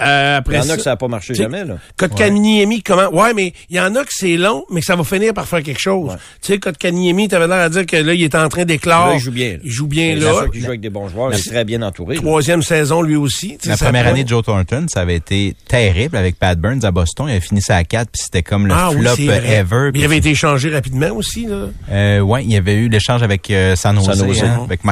Euh, 0.00 0.38
après 0.38 0.56
Il 0.56 0.64
y 0.64 0.66
en 0.66 0.70
a 0.70 0.76
que 0.76 0.82
ça 0.82 0.90
n'a 0.90 0.96
pas 0.96 1.08
marché 1.08 1.34
jamais, 1.34 1.64
là. 1.64 1.76
Kotkaniemi, 1.96 2.82
comment 2.82 3.08
Ouais, 3.12 3.34
mais 3.34 3.52
il 3.70 3.76
y 3.76 3.80
en 3.80 3.94
a 3.94 4.02
que 4.04 4.10
c'est 4.12 4.36
long, 4.36 4.64
mais 4.70 4.80
que 4.80 4.86
ça 4.86 4.96
va 4.96 5.04
finir 5.04 5.32
par 5.34 5.46
faire 5.46 5.62
quelque 5.62 5.80
chose. 5.80 6.12
Tu 6.42 6.52
sais, 6.52 6.58
Kotkaniemi, 6.58 7.28
t'avais 7.28 7.46
l'air 7.46 7.56
à 7.58 7.68
dire 7.68 7.86
que 7.86 7.96
là, 7.96 8.14
il 8.14 8.22
est 8.22 8.34
en 8.34 8.48
train 8.48 8.64
d'éclore. 8.64 9.08
Là, 9.08 9.14
il 9.14 9.20
joue 9.20 9.30
bien. 9.30 9.52
là. 9.52 9.58
Il 9.64 9.70
joue 9.70 9.86
bien 9.86 10.14
C'est 10.18 10.24
là. 10.24 10.32
sûr 10.32 10.50
qu'il 10.50 10.60
joue 10.60 10.68
avec 10.68 10.80
des 10.80 10.90
bons 10.90 11.08
joueurs. 11.08 11.32
Il 11.32 11.38
est 11.38 11.50
très 11.50 11.64
bien 11.64 11.82
entouré. 11.82 12.16
là. 12.16 12.20
Troisième 12.20 12.62
saison, 12.62 13.02
lui 13.02 13.16
aussi. 13.16 13.58
La 13.64 13.76
première 13.76 14.06
année 14.06 14.24
de 14.24 14.28
Joe 14.28 14.44
Thornton, 14.44 14.86
ça 14.88 15.00
avait 15.00 15.16
été 15.16 15.54
terrible 15.68 16.16
avec 16.16 16.38
Pat 16.38 16.58
Burns 16.58 16.84
à 16.84 16.90
Boston. 16.90 17.26
Il 17.28 17.36
a 17.36 17.40
fini 17.40 17.60
ça 17.62 17.76
à 17.76 17.84
4, 17.84 18.10
puis 18.10 18.22
c'était 18.24 18.42
comme 18.42 18.66
le 18.66 18.74
Ah 18.74 18.90
oui, 18.92 19.02
flop 19.02 19.32
ever. 19.32 19.90
Il 19.94 20.04
avait 20.04 20.18
été 20.18 20.30
échangé 20.30 20.70
rapidement 20.70 21.10
aussi, 21.14 21.46
là. 21.46 21.66
Euh, 21.90 22.20
ouais, 22.20 22.44
il 22.44 22.52
y 22.52 22.56
avait 22.56 22.74
eu 22.74 22.88
l'échange 22.88 23.22
avec 23.22 23.50
euh, 23.50 23.76
San 23.76 23.96
San 24.04 24.18
Jose. 24.26 24.42
hein, 24.48 24.60
avec. 24.64 24.84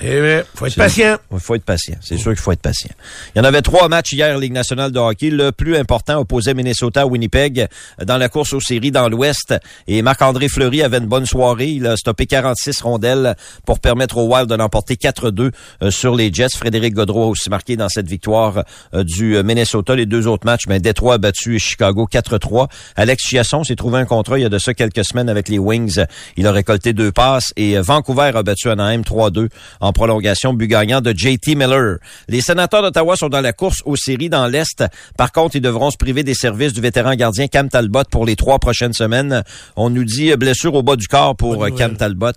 C'est 0.00 0.20
vrai. 0.20 0.44
Faut 0.54 0.66
être 0.66 0.74
patient. 0.76 1.16
Il 1.32 1.40
faut 1.40 1.54
être 1.54 1.64
patient. 1.64 1.94
C'est 2.00 2.16
sûr 2.18 2.32
qu'il 2.32 2.40
faut 2.40 2.52
être 2.52 2.60
patient. 2.62 2.90
Il 3.34 3.38
y 3.38 3.40
en 3.40 3.44
avait 3.44 3.62
trois 3.62 3.88
matchs 3.88 4.12
hier, 4.12 4.36
Ligue 4.38 4.52
nationale 4.52 4.92
de 4.92 4.98
hockey. 4.98 5.30
Le 5.30 5.52
plus 5.52 5.76
important 5.76 6.18
opposait 6.20 6.54
Minnesota 6.54 7.02
à 7.02 7.06
Winnipeg 7.06 7.60
euh, 8.00 8.04
dans 8.04 8.16
la 8.16 8.28
course 8.28 8.52
aux 8.52 8.60
séries 8.60 8.90
dans 8.90 9.08
l'Ouest. 9.08 9.54
Et 9.86 10.02
Marc-André 10.02 10.48
Fleury 10.48 10.82
avait 10.82 10.98
une 10.98 11.06
bonne 11.06 11.26
soirée. 11.26 11.68
Il 11.68 11.86
a 11.86 11.96
stoppé 11.96 12.26
46 12.26 12.80
rondelles 12.82 13.34
pour 13.64 13.80
permettre 13.80 14.18
aux 14.18 14.26
Wild 14.34 14.48
de 14.48 14.54
l'emporter 14.54 14.94
4-2 14.94 15.50
euh, 15.82 15.90
sur 15.90 16.14
les 16.14 16.32
Jets. 16.32 16.48
Frédéric 16.56 16.94
Godreau 16.94 17.24
a 17.24 17.26
aussi 17.28 17.50
marqué 17.50 17.76
dans 17.76 17.88
cette 17.88 18.08
victoire 18.08 18.64
euh, 18.94 19.04
du 19.04 19.42
Minnesota. 19.42 19.94
Les 19.94 20.06
deux 20.06 20.26
autres 20.26 20.46
matchs, 20.46 20.66
mais 20.68 20.80
Détroit 20.80 21.14
a 21.14 21.18
battu 21.18 21.58
Chicago 21.58 22.08
4-3. 22.10 22.68
Alex 22.96 23.22
Chiasson 23.26 23.64
s'est 23.64 23.76
trouvé 23.76 23.98
un 23.98 24.04
contrat 24.04 24.38
il 24.38 24.42
y 24.42 24.44
a 24.44 24.48
de 24.48 24.58
ça 24.58 24.74
quelques 24.74 25.04
semaines 25.04 25.28
avec 25.28 25.48
les 25.48 25.58
Wings. 25.58 26.00
Il 26.36 26.46
a 26.46 26.52
récolté 26.52 26.92
deux 26.92 27.12
passes 27.12 27.52
et 27.56 27.76
euh, 27.76 27.82
Vancouver 28.00 28.32
a 28.34 28.42
battu 28.42 28.70
Anaheim 28.70 29.02
3-2 29.02 29.48
en 29.80 29.92
prolongation, 29.92 30.54
but 30.54 30.68
gagnant 30.68 31.02
de 31.02 31.12
JT 31.12 31.54
Miller. 31.54 31.98
Les 32.28 32.40
sénateurs 32.40 32.82
d'Ottawa 32.82 33.14
sont 33.16 33.28
dans 33.28 33.42
la 33.42 33.52
course 33.52 33.82
aux 33.84 33.96
séries 33.96 34.30
dans 34.30 34.46
l'Est. 34.46 34.82
Par 35.18 35.32
contre, 35.32 35.56
ils 35.56 35.60
devront 35.60 35.90
se 35.90 35.98
priver 35.98 36.22
des 36.22 36.34
services 36.34 36.72
du 36.72 36.80
vétéran 36.80 37.14
gardien 37.14 37.46
Cam 37.46 37.68
Talbot 37.68 38.04
pour 38.10 38.24
les 38.24 38.36
trois 38.36 38.58
prochaines 38.58 38.94
semaines. 38.94 39.42
On 39.76 39.90
nous 39.90 40.04
dit 40.04 40.32
euh, 40.32 40.36
blessure 40.36 40.74
au 40.74 40.82
bas 40.82 40.96
du 40.96 41.08
corps 41.08 41.36
pour 41.36 41.62
euh, 41.62 41.68
Cam. 41.70 41.96
Talbot. 41.96 42.32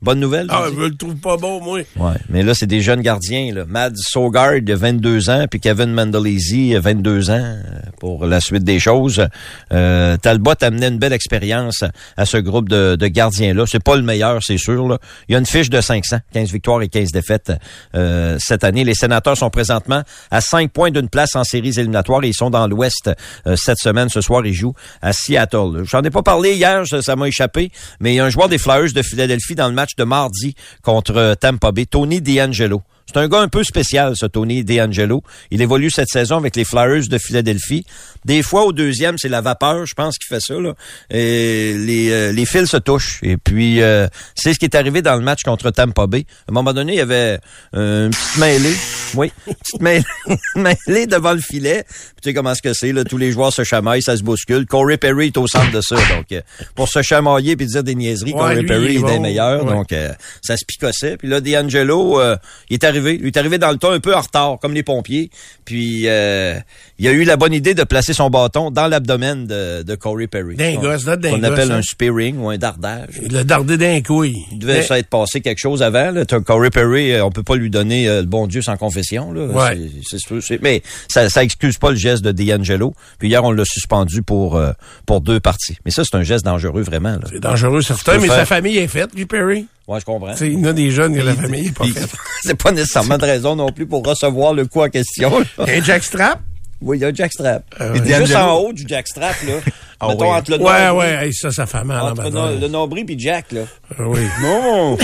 Bonne 0.00 0.20
nouvelle? 0.20 0.46
Ah, 0.50 0.66
je 0.72 0.80
le 0.80 0.94
trouve 0.94 1.16
pas 1.16 1.36
bon, 1.36 1.60
moi. 1.60 1.80
Ouais, 1.96 2.14
mais 2.28 2.44
là, 2.44 2.54
c'est 2.54 2.66
des 2.66 2.80
jeunes 2.80 3.00
gardiens. 3.00 3.52
Là. 3.52 3.64
Mads 3.66 3.96
Sogard, 3.96 4.62
de 4.62 4.74
22 4.74 5.28
ans, 5.28 5.46
puis 5.50 5.58
Kevin 5.58 5.92
Mandelisi, 5.92 6.74
22 6.74 7.30
ans, 7.30 7.34
euh, 7.34 7.80
pour 7.98 8.24
la 8.24 8.40
suite 8.40 8.62
des 8.62 8.78
choses. 8.78 9.26
Euh, 9.72 10.16
Talbot 10.16 10.52
amenait 10.60 10.86
une 10.86 10.98
belle 10.98 11.12
expérience 11.12 11.82
à 12.16 12.26
ce 12.26 12.36
groupe 12.36 12.68
de, 12.68 12.94
de 12.94 13.06
gardiens-là. 13.08 13.64
C'est 13.66 13.82
pas 13.82 13.96
le 13.96 14.02
meilleur, 14.02 14.40
c'est 14.42 14.56
sûr. 14.56 14.86
Là. 14.86 14.98
Il 15.28 15.32
y 15.32 15.34
a 15.34 15.38
une 15.38 15.46
fiche 15.46 15.68
de 15.68 15.80
500, 15.80 16.18
15 16.32 16.52
victoires 16.52 16.80
et 16.82 16.88
15 16.88 17.10
défaites 17.10 17.52
euh, 17.96 18.36
cette 18.38 18.62
année. 18.62 18.84
Les 18.84 18.94
sénateurs 18.94 19.36
sont 19.36 19.50
présentement 19.50 20.02
à 20.30 20.40
5 20.40 20.70
points 20.70 20.92
d'une 20.92 21.08
place 21.08 21.34
en 21.34 21.42
séries 21.42 21.72
éliminatoires 21.76 22.22
et 22.22 22.28
ils 22.28 22.34
sont 22.34 22.50
dans 22.50 22.68
l'Ouest 22.68 23.10
euh, 23.48 23.56
cette 23.56 23.78
semaine. 23.78 24.08
Ce 24.08 24.20
soir, 24.20 24.46
ils 24.46 24.54
jouent 24.54 24.74
à 25.02 25.12
Seattle. 25.12 25.82
J'en 25.84 26.02
ai 26.02 26.10
pas 26.10 26.22
parlé 26.22 26.54
hier, 26.54 26.86
ça 26.86 27.02
ça 27.02 27.16
m'a 27.16 27.26
échappé, 27.26 27.72
mais 28.00 28.12
il 28.12 28.16
y 28.16 28.20
a 28.20 28.24
un 28.24 28.30
joueur 28.30 28.48
des 28.48 28.58
Flyers 28.58 28.92
de 28.92 29.02
Philadelphie 29.02 29.54
dans 29.54 29.66
le 29.66 29.74
match 29.74 29.87
de 29.96 30.04
mardi 30.04 30.54
contre 30.82 31.34
Tampa 31.40 31.72
Bay, 31.72 31.86
Tony 31.86 32.20
D'Angelo. 32.20 32.82
C'est 33.08 33.18
un 33.18 33.26
gars 33.26 33.40
un 33.40 33.48
peu 33.48 33.64
spécial, 33.64 34.12
ce 34.16 34.26
Tony 34.26 34.64
DeAngelo. 34.64 35.22
Il 35.50 35.62
évolue 35.62 35.90
cette 35.90 36.08
saison 36.08 36.36
avec 36.36 36.56
les 36.56 36.64
Flyers 36.64 37.08
de 37.08 37.16
Philadelphie. 37.16 37.86
Des 38.26 38.42
fois, 38.42 38.64
au 38.64 38.72
deuxième, 38.72 39.16
c'est 39.16 39.30
la 39.30 39.40
vapeur, 39.40 39.86
je 39.86 39.94
pense, 39.94 40.18
qui 40.18 40.28
fait 40.28 40.40
ça. 40.40 40.54
Là. 40.60 40.74
Et 41.08 41.72
les, 41.74 42.10
euh, 42.10 42.32
les 42.32 42.44
fils 42.44 42.66
se 42.66 42.76
touchent. 42.76 43.20
Et 43.22 43.38
puis, 43.38 43.80
euh, 43.80 44.08
c'est 44.34 44.52
ce 44.52 44.58
qui 44.58 44.66
est 44.66 44.74
arrivé 44.74 45.00
dans 45.00 45.16
le 45.16 45.22
match 45.22 45.42
contre 45.42 45.70
Tampa 45.70 46.06
Bay. 46.06 46.26
À 46.46 46.50
un 46.50 46.52
moment 46.52 46.74
donné, 46.74 46.92
il 46.92 46.98
y 46.98 47.00
avait 47.00 47.38
euh, 47.74 48.06
une 48.06 48.10
petite 48.10 48.36
mêlée. 48.36 48.76
Oui, 49.14 49.32
une 49.46 49.54
petite 49.54 49.80
mêlée, 49.80 50.04
mêlée 50.86 51.06
devant 51.06 51.32
le 51.32 51.40
filet. 51.40 51.84
Puis, 51.88 52.16
tu 52.22 52.28
sais 52.28 52.34
comment 52.34 52.54
ce 52.54 52.60
que 52.60 52.74
c'est, 52.74 52.92
là, 52.92 53.04
tous 53.04 53.16
les 53.16 53.32
joueurs 53.32 53.54
se 53.54 53.64
chamaillent, 53.64 54.02
ça 54.02 54.18
se 54.18 54.22
bouscule. 54.22 54.66
Corey 54.66 54.98
Perry 54.98 55.28
est 55.28 55.36
au 55.38 55.46
centre 55.46 55.70
de 55.70 55.80
ça. 55.80 55.96
Donc, 55.96 56.30
euh, 56.32 56.42
pour 56.74 56.88
se 56.88 57.00
chamailler 57.00 57.56
puis 57.56 57.64
dire 57.64 57.82
des 57.82 57.94
niaiseries, 57.94 58.34
Ouais, 58.34 58.40
Corey 58.40 58.60
lui, 58.60 58.66
Perry 58.66 58.94
il 58.96 59.00
est 59.00 59.12
des 59.12 59.18
meilleurs. 59.18 59.64
Ouais. 59.64 59.72
Donc, 59.72 59.92
euh, 59.92 60.12
ça 60.42 60.58
se 60.58 60.64
picossait. 60.66 61.16
Puis 61.16 61.28
là, 61.28 61.40
D'Angelo, 61.40 62.20
euh, 62.20 62.36
il 62.68 62.74
est 62.74 62.84
arrivé. 62.84 62.97
Il 62.98 63.26
est 63.26 63.36
arrivé 63.36 63.58
dans 63.58 63.70
le 63.70 63.76
temps 63.78 63.90
un 63.92 64.00
peu 64.00 64.14
en 64.14 64.20
retard, 64.20 64.58
comme 64.60 64.74
les 64.74 64.82
pompiers. 64.82 65.30
Puis, 65.64 66.04
euh, 66.06 66.54
il 66.98 67.06
a 67.08 67.12
eu 67.12 67.24
la 67.24 67.36
bonne 67.36 67.52
idée 67.52 67.74
de 67.74 67.84
placer 67.84 68.12
son 68.12 68.30
bâton 68.30 68.70
dans 68.70 68.86
l'abdomen 68.86 69.46
de, 69.46 69.82
de 69.82 69.94
Corey 69.94 70.26
Perry. 70.26 70.56
D'un 70.56 70.76
On- 70.76 71.42
appelle 71.42 71.72
hein. 71.72 71.76
un 71.78 71.82
spearing 71.82 72.38
ou 72.38 72.48
un 72.50 72.58
dardage. 72.58 73.10
Il 73.22 73.32
l'a 73.32 73.44
dardé 73.44 73.76
d'un 73.76 74.00
couille. 74.00 74.36
Il 74.52 74.58
devait 74.58 74.78
Mais- 74.78 74.82
ça 74.82 74.98
être 74.98 75.08
passé 75.08 75.40
quelque 75.40 75.58
chose 75.58 75.82
avant. 75.82 76.10
Là. 76.10 76.24
Corey 76.24 76.70
Perry, 76.70 77.12
euh, 77.12 77.24
on 77.24 77.30
peut 77.30 77.42
pas 77.42 77.56
lui 77.56 77.70
donner 77.70 78.08
euh, 78.08 78.20
le 78.20 78.26
bon 78.26 78.46
Dieu 78.46 78.62
sans 78.62 78.76
confession. 78.76 79.32
Là. 79.32 79.44
Ouais. 79.46 79.78
C'est- 80.08 80.18
c'est 80.18 80.40
c'est- 80.40 80.62
mais 80.62 80.82
ça, 81.08 81.28
ça 81.28 81.42
excuse 81.44 81.78
pas 81.78 81.90
le 81.90 81.96
geste 81.96 82.24
de 82.24 82.32
D'Angelo. 82.32 82.94
Puis 83.18 83.28
hier, 83.28 83.42
on 83.44 83.52
l'a 83.52 83.64
suspendu 83.64 84.22
pour 84.22 84.56
euh, 84.56 84.72
pour 85.06 85.20
deux 85.20 85.40
parties. 85.40 85.76
Mais 85.84 85.90
ça, 85.90 86.02
c'est 86.04 86.16
un 86.16 86.22
geste 86.22 86.44
dangereux 86.44 86.82
vraiment. 86.82 87.18
C'est 87.30 87.40
dangereux, 87.40 87.82
certain, 87.82 88.18
mais 88.18 88.26
faire- 88.28 88.36
sa 88.36 88.46
famille 88.46 88.78
est 88.78 88.86
faite, 88.88 89.10
lui, 89.14 89.26
Perry. 89.26 89.66
Ouais, 89.88 89.98
je 90.00 90.04
comprends. 90.04 90.34
Il 90.40 90.52
y 90.52 90.56
en 90.58 90.64
a 90.64 90.72
des 90.74 90.90
jeunes 90.90 91.16
que 91.16 91.22
la 91.22 91.34
famille 91.34 91.68
est 91.68 91.72
pas 91.76 91.84
Puis, 91.84 91.92
faite. 91.94 92.10
c'est 92.42 92.62
pas 92.62 92.70
nécessairement 92.72 93.16
de 93.18 93.24
raison 93.24 93.56
non 93.56 93.72
plus 93.72 93.86
pour 93.86 94.04
recevoir 94.06 94.52
le 94.52 94.66
coup 94.66 94.82
en 94.82 94.88
question. 94.90 95.32
Un 95.58 95.82
jackstrap? 95.82 96.40
Oui, 96.80 96.98
il 96.98 97.00
y 97.00 97.04
a 97.04 97.08
un 97.08 97.12
jackstrap. 97.14 97.64
Ah 97.80 97.86
Et 97.86 97.98
ouais. 98.00 98.14
Juste 98.20 98.36
en 98.36 98.54
haut 98.60 98.72
du 98.72 98.84
jackstrap, 98.86 99.34
là. 99.46 99.54
Ah 100.00 100.06
mettons 100.10 100.30
oui. 100.30 100.36
entre 100.36 100.50
le 100.52 100.58
Ouais, 100.58 100.86
nombril- 100.86 100.96
ouais, 100.98 101.26
hey, 101.26 101.34
ça, 101.34 101.50
ça 101.50 101.66
fait 101.66 101.82
mal. 101.82 102.00
en 102.00 102.10
Entre 102.12 102.30
no- 102.30 102.56
le 102.56 102.68
nombril 102.68 103.04
puis 103.04 103.18
Jack, 103.18 103.50
là. 103.50 103.62
Oui. 103.98 104.20
Non! 104.40 104.96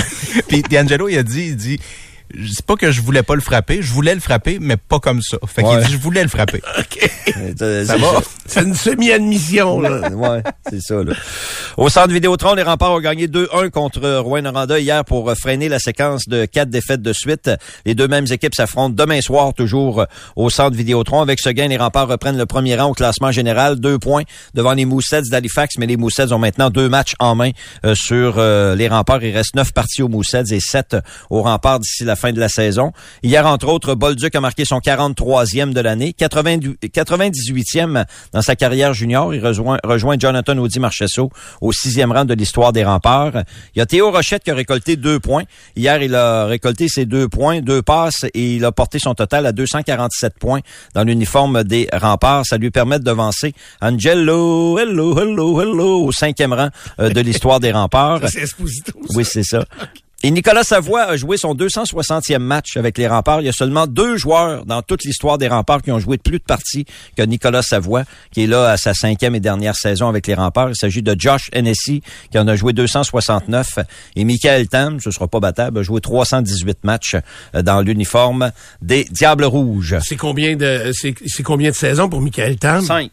Puis 0.47 0.62
D'Angelo, 0.62 1.09
il 1.09 1.19
a 1.19 1.25
dit, 1.25 1.47
il 1.49 1.57
dit, 1.57 1.81
c'est 2.53 2.64
pas 2.64 2.76
que 2.76 2.91
je 2.91 3.00
voulais 3.00 3.23
pas 3.23 3.35
le 3.35 3.41
frapper, 3.41 3.81
je 3.83 3.93
voulais 3.93 4.14
le 4.14 4.21
frapper, 4.21 4.59
mais 4.61 4.76
pas 4.76 4.99
comme 5.00 5.21
ça. 5.23 5.37
Fait 5.47 5.62
qu'il 5.62 5.71
Ouais. 5.76 5.85
dit, 5.85 5.93
je 5.93 5.99
voulais 5.99 6.23
le 6.23 6.29
frapper. 6.29 6.62
ça 7.59 7.85
Ça 7.85 7.97
va? 7.97 8.21
C'est 8.47 8.62
une 8.62 8.75
semi-admission, 8.75 9.81
là. 9.81 10.09
ouais, 10.12 10.43
c'est 10.71 10.81
ça. 10.81 11.03
Là. 11.03 11.14
Au 11.76 11.88
centre 11.88 12.12
Vidéotron, 12.12 12.55
les 12.55 12.62
remparts 12.62 12.93
ont 12.93 13.00
gagné 13.00 13.26
2-1 13.29 13.71
contre 13.71 14.19
Rouen-Noranda 14.19 14.79
hier 14.79 15.05
pour 15.05 15.33
freiner 15.37 15.69
la 15.69 15.79
séquence 15.79 16.29
de 16.29 16.45
quatre 16.45 16.71
défaites 16.71 17.03
de 17.03 17.12
suite. 17.12 17.50
Les 17.85 17.95
deux 17.95 18.09
mêmes 18.09 18.26
équipes 18.31 18.55
s'affrontent 18.55 18.95
demain 18.95 19.21
soir, 19.21 19.53
toujours 19.55 20.05
au 20.37 20.50
centre 20.50 20.76
Vidéotron. 20.76 21.21
Avec 21.23 21.41
ce 21.41 21.49
gain, 21.50 21.69
les 21.69 21.76
remparts 21.76 22.09
reprennent 22.09 22.38
le 22.38 22.47
premier 22.47 22.76
rang 22.76 22.91
au 22.91 22.95
classement 22.95 23.33
général. 23.33 23.81
Deux 23.81 23.99
points 23.99 24.23
devant 24.55 24.73
les 24.73 24.85
Moussets 24.85 25.23
d'Halifax, 25.31 25.76
mais 25.79 25.87
les 25.87 25.97
Moussets 25.97 26.33
ont 26.33 26.38
maintenant 26.38 26.71
deux 26.71 26.88
matchs 26.88 27.14
en 27.19 27.35
main 27.35 27.50
euh, 27.85 27.95
sur 27.95 28.35
euh, 28.38 28.75
les 28.75 28.88
remparts. 28.88 29.23
Il 29.25 29.35
reste 29.35 29.55
neuf 29.57 29.73
parties 29.73 30.03
aux 30.03 30.09
Moussets 30.09 30.45
et 30.53 30.61
sept 30.61 30.97
aux 31.31 31.43
remparts 31.43 31.81
d'ici 31.81 32.05
la 32.05 32.17
fin 32.17 32.24
de 32.33 32.40
la 32.40 32.49
saison. 32.49 32.93
Hier, 33.23 33.47
entre 33.47 33.69
autres, 33.69 33.95
Bolduc 33.95 34.35
a 34.35 34.40
marqué 34.40 34.64
son 34.64 34.78
43e 34.78 35.73
de 35.73 35.81
l'année, 35.81 36.12
80 36.12 36.45
98e 36.83 38.04
dans 38.33 38.43
sa 38.43 38.57
carrière 38.57 38.95
junior. 38.95 39.35
Il 39.35 39.45
rejoint, 39.45 39.78
rejoint 39.85 40.16
Jonathan 40.19 40.57
Audi 40.59 40.78
Marchesso 40.81 41.31
au 41.61 41.73
sixième 41.73 42.12
rang 42.12 42.25
de 42.25 42.35
l'histoire 42.35 42.73
des 42.73 42.85
remparts. 42.85 43.45
Il 43.75 43.78
y 43.78 43.83
a 43.83 43.87
Théo 43.87 44.11
Rochette 44.11 44.45
qui 44.45 44.50
a 44.50 44.54
récolté 44.54 44.97
deux 44.97 45.21
points. 45.21 45.45
Hier, 45.76 46.02
il 46.02 46.14
a 46.14 46.47
récolté 46.47 46.88
ses 46.88 47.07
deux 47.07 47.28
points, 47.28 47.61
deux 47.61 47.83
passes 47.83 48.25
et 48.35 48.57
il 48.57 48.64
a 48.64 48.73
porté 48.73 48.99
son 48.99 49.14
total 49.14 49.47
à 49.47 49.52
247 49.52 50.35
points 50.38 50.61
dans 50.95 51.04
l'uniforme 51.04 51.64
des 51.64 51.88
remparts. 51.93 52.47
Ça 52.47 52.59
lui 52.59 52.71
permet 52.71 52.99
de 52.99 53.04
devancer 53.04 53.54
Angelo, 53.81 54.78
hello, 54.78 55.19
hello, 55.19 55.61
hello, 55.61 56.04
au 56.04 56.12
cinquième 56.12 56.52
rang 56.52 56.69
euh, 57.00 57.11
de 57.11 57.21
l'histoire 57.21 57.61
des 57.61 57.73
remparts. 57.73 58.21
C'est 58.28 58.43
Esposito. 58.43 58.93
ça. 58.93 59.16
Oui, 59.16 59.25
c'est 59.25 59.45
ça. 59.45 59.64
Et 60.26 60.31
Nicolas 60.31 60.64
Savoie 60.64 61.02
a 61.02 61.19
joué 61.19 61.37
son 61.37 61.54
260e 61.54 62.38
match 62.38 62.78
avec 62.78 62.97
les 62.97 63.07
remparts. 63.07 63.43
Il 63.43 63.45
y 63.45 63.50
a 63.50 63.52
seulement 63.52 63.87
deux 63.87 64.16
joueurs 64.16 64.64
dans 64.64 64.81
toute 64.81 65.04
l'histoire 65.04 65.37
des 65.37 65.49
remparts 65.49 65.83
qui 65.83 65.93
ont 65.93 65.99
joué 65.99 66.16
de 66.16 66.23
plus 66.23 66.38
de 66.38 66.45
parties 66.45 66.87
que 67.14 67.23
Nicolas 67.23 67.61
Savoie, 67.61 68.04
qui 68.33 68.45
est 68.45 68.47
là 68.47 68.71
à 68.71 68.78
sa 68.78 68.95
cinquième 68.95 69.35
et 69.35 69.40
dernière 69.40 69.76
saison 69.76 70.09
avec 70.09 70.26
les 70.26 70.33
remparts. 70.33 70.71
Il 70.71 70.76
s'agit 70.76 71.02
de 71.02 71.14
Josh 71.19 71.50
Hennessy, 71.52 72.00
qui 72.31 72.38
en 72.38 72.49
a 72.49 72.57
joué 72.57 72.73
269. 72.73 73.81
Et 74.16 74.25
Michael 74.25 74.66
Tam, 74.69 74.99
ce 74.99 75.11
sera 75.11 75.28
pas 75.28 75.40
battable, 75.40 75.81
a 75.81 75.83
joué 75.83 76.00
318 76.00 76.85
matchs 76.85 77.16
euh, 77.54 77.61
dans 77.61 77.83
l'uniforme 77.83 78.50
des 78.81 79.04
Diables 79.04 79.45
Rouges. 79.45 79.97
C'est 80.02 80.16
combien 80.16 80.57
de, 80.57 80.90
c'est, 80.95 81.14
c'est 81.26 81.43
combien 81.43 81.69
de 81.69 81.76
saisons 81.76 82.09
pour 82.09 82.23
Michael 82.23 82.57
Tam? 82.57 82.81
Cinq. 82.81 83.11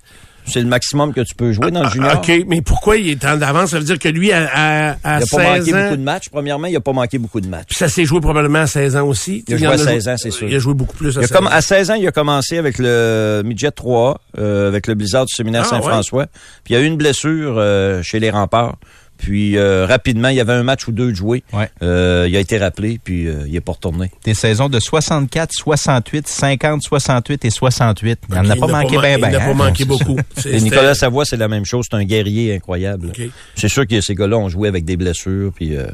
C'est 0.52 0.60
le 0.62 0.68
maximum 0.68 1.14
que 1.14 1.22
tu 1.22 1.34
peux 1.36 1.52
jouer 1.52 1.72
dans 1.72 1.84
le 1.84 1.90
junior. 1.90 2.16
OK, 2.18 2.32
mais 2.48 2.62
pourquoi 2.62 2.98
il 2.98 3.10
est 3.10 3.26
en 3.26 3.38
d'avance? 3.38 3.72
Ça 3.72 3.80
veut 3.80 3.86
dire 3.86 3.98
que 4.00 4.10
lui, 4.10 4.32
à, 4.32 4.48
à, 4.54 4.90
à 4.92 4.94
Il 4.94 4.98
a 5.06 5.20
pas 5.20 5.26
16 5.26 5.38
manqué 5.60 5.74
ans, 5.74 5.84
beaucoup 5.84 5.96
de 5.98 6.04
matchs. 6.04 6.30
Premièrement, 6.30 6.68
il 6.68 6.76
a 6.76 6.80
pas 6.82 6.94
manqué 6.94 7.18
beaucoup 7.18 7.42
de 7.42 7.48
matchs. 7.48 7.68
puis 7.70 7.78
ça 7.78 7.88
s'est 7.90 8.06
joué 8.06 8.20
probablement 8.22 8.60
à 8.60 8.68
16 8.68 8.96
ans 8.98 9.08
aussi. 9.08 9.44
Il 9.48 9.54
a 9.54 9.58
joué 9.58 9.68
à 9.68 9.78
joué- 9.78 9.86
16 9.86 10.08
ans, 10.10 10.16
c'est 10.18 10.32
sûr. 10.32 10.48
Il 10.50 10.56
a 10.56 10.60
joué 10.60 10.74
beaucoup 10.74 10.96
plus 10.98 11.18
à 11.18 11.22
Il 11.22 11.24
a 11.24 11.28
16 11.28 11.32
comme, 11.38 11.48
ans. 11.48 11.52
à 11.52 11.62
16 11.62 11.92
ans, 11.92 11.96
il 11.96 12.08
a 12.08 12.12
commencé 12.12 12.58
avec 12.58 12.78
le 12.80 13.42
Midget 13.46 13.72
3, 13.72 14.20
euh, 14.38 14.68
avec 14.68 14.88
le 14.88 14.96
Blizzard 14.96 15.26
du 15.26 15.34
séminaire 15.34 15.64
Ah, 15.66 15.70
Saint-François. 15.70 16.26
Puis 16.64 16.74
il 16.74 16.78
y 16.78 16.80
a 16.80 16.82
eu 16.82 16.86
une 16.86 16.98
blessure 16.98 17.56
euh, 17.58 18.02
chez 18.04 18.20
les 18.20 18.30
remparts. 18.30 18.76
Puis 19.22 19.56
euh, 19.56 19.86
rapidement, 19.86 20.30
il 20.30 20.36
y 20.36 20.40
avait 20.40 20.54
un 20.54 20.64
match 20.64 20.88
ou 20.88 20.92
deux 20.92 21.12
de 21.12 21.16
jouer. 21.16 21.44
Ouais. 21.54 21.70
Euh, 21.84 22.26
il 22.28 22.36
a 22.36 22.40
été 22.40 22.58
rappelé, 22.58 23.00
puis 23.04 23.28
euh, 23.28 23.46
il 23.48 23.56
est 23.56 23.62
pas 23.62 23.74
retourné. 23.74 24.10
Des 24.26 24.34
saisons 24.34 24.68
de 24.68 24.80
64, 24.80 25.52
68, 25.54 26.28
50, 26.28 26.82
68 26.82 27.46
et 27.46 27.50
68. 27.52 28.20
Il 28.30 28.36
n'en 28.36 28.42
OK, 28.46 28.50
a 28.50 28.56
pas 28.56 28.68
manqué 28.68 28.96
man- 28.98 29.02
bien, 29.06 29.16
Il 29.18 29.22
n'a 29.22 29.30
bien. 29.30 29.40
pas 29.40 29.54
manqué 29.54 29.86
beaucoup. 29.86 30.18
Et 30.46 30.60
Nicolas 30.60 30.96
Savoie, 30.96 31.24
c'est 31.26 31.38
la 31.38 31.48
même 31.48 31.66
chose. 31.66 31.86
C'est 31.90 31.96
un 31.98 32.04
guerrier 32.04 32.56
incroyable. 32.56 33.10
OK. 33.10 33.22
C'est 33.56 33.70
sûr 33.70 33.86
que 33.86 34.02
ces 34.02 34.16
gars-là 34.16 34.38
ont 34.40 34.50
joué 34.50 34.68
avec 34.68 34.86
des 34.86 34.98
blessures, 34.98 35.52
puis 35.54 35.76
euh, 35.78 35.86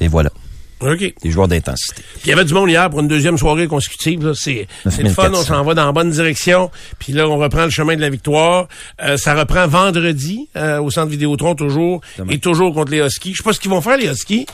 et 0.00 0.08
voilà, 0.08 0.30
OK. 0.80 1.14
des 1.22 1.30
joueurs 1.30 1.48
d'intensité. 1.48 2.02
Puis 2.14 2.22
il 2.26 2.28
y 2.30 2.32
avait 2.32 2.44
du 2.44 2.54
monde 2.54 2.70
hier 2.70 2.88
pour 2.90 3.00
une 3.00 3.08
deuxième 3.08 3.36
soirée 3.38 3.66
consécutive. 3.66 4.32
C'est 4.34 4.66
le 4.86 4.92
fun, 5.10 5.28
9400. 5.30 5.32
on 5.32 5.44
s'en 5.44 5.64
va 5.64 5.74
dans 5.74 5.86
la 5.86 5.92
bonne 5.92 6.10
direction. 6.10 6.70
Puis 6.98 7.12
là, 7.12 7.28
on 7.28 7.36
reprend 7.38 7.64
le 7.64 7.70
chemin 7.70 7.96
de 7.96 8.00
la 8.00 8.10
victoire. 8.10 8.68
Euh, 9.02 9.16
ça 9.16 9.34
reprend 9.34 9.66
vendredi 9.66 10.48
euh, 10.56 10.80
au 10.80 10.90
centre 10.90 11.08
Vidéotron 11.08 11.54
toujours. 11.54 12.00
Et 12.30 12.38
toujours 12.38 12.72
contre 12.74 12.92
les 12.92 12.98
Huskies. 13.04 13.32
Je 13.32 13.38
sais 13.38 13.42
pas 13.42 13.52
ce 13.52 13.60
qu'ils 13.60 13.70
vont 13.70 13.80
faire, 13.80 13.96
les 13.98 14.06
Huskies. 14.08 14.46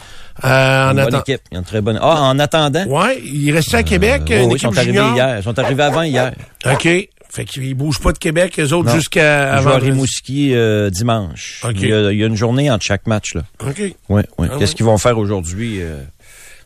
Euh, 0.45 0.49
en 0.49 0.91
Une 0.91 0.97
bonne 0.97 0.99
attendant. 1.01 1.21
équipe. 1.21 1.41
Une 1.53 1.63
très 1.65 1.81
bonne. 1.81 1.99
Ah, 2.01 2.23
en 2.23 2.39
attendant. 2.39 2.85
Ouais, 2.87 3.21
il 3.25 3.53
restait 3.53 3.77
à 3.77 3.83
Québec, 3.83 4.23
Euh, 4.31 4.43
une 4.45 4.49
oui, 4.51 4.55
ils 4.57 4.61
sont 4.61 4.77
arrivés 4.77 4.93
junior. 4.95 5.15
hier. 5.15 5.39
Ils 5.39 5.43
sont 5.45 5.59
arrivés 5.59 5.83
avant 5.83 6.03
hier. 6.03 6.33
OK. 6.71 6.89
Fait 7.31 7.45
qu'ils 7.47 7.75
bougent 7.75 7.99
pas 7.99 8.13
de 8.13 8.19
Québec, 8.19 8.61
eux 8.61 8.73
autres, 8.75 8.91
jusqu'à 8.95 9.57
Ils 9.59 9.63
jouent 9.63 9.69
à. 9.71 9.79
Rimouski 9.79 10.55
euh, 10.55 10.89
dimanche. 10.89 11.63
OK. 11.65 11.73
Il, 11.75 11.89
y 11.89 11.93
a, 11.93 12.13
il 12.13 12.19
y 12.19 12.23
a 12.23 12.27
une 12.29 12.37
journée 12.37 12.71
entre 12.71 12.85
chaque 12.85 13.09
match. 13.09 13.35
Là. 13.35 13.43
OK. 13.61 13.75
Oui, 13.81 13.93
oui. 14.09 14.23
Ah 14.39 14.57
Qu'est-ce 14.57 14.71
ouais. 14.71 14.77
qu'ils 14.77 14.87
vont 14.87 14.99
faire 14.99 15.19
aujourd'hui? 15.19 15.79
euh? 15.83 15.97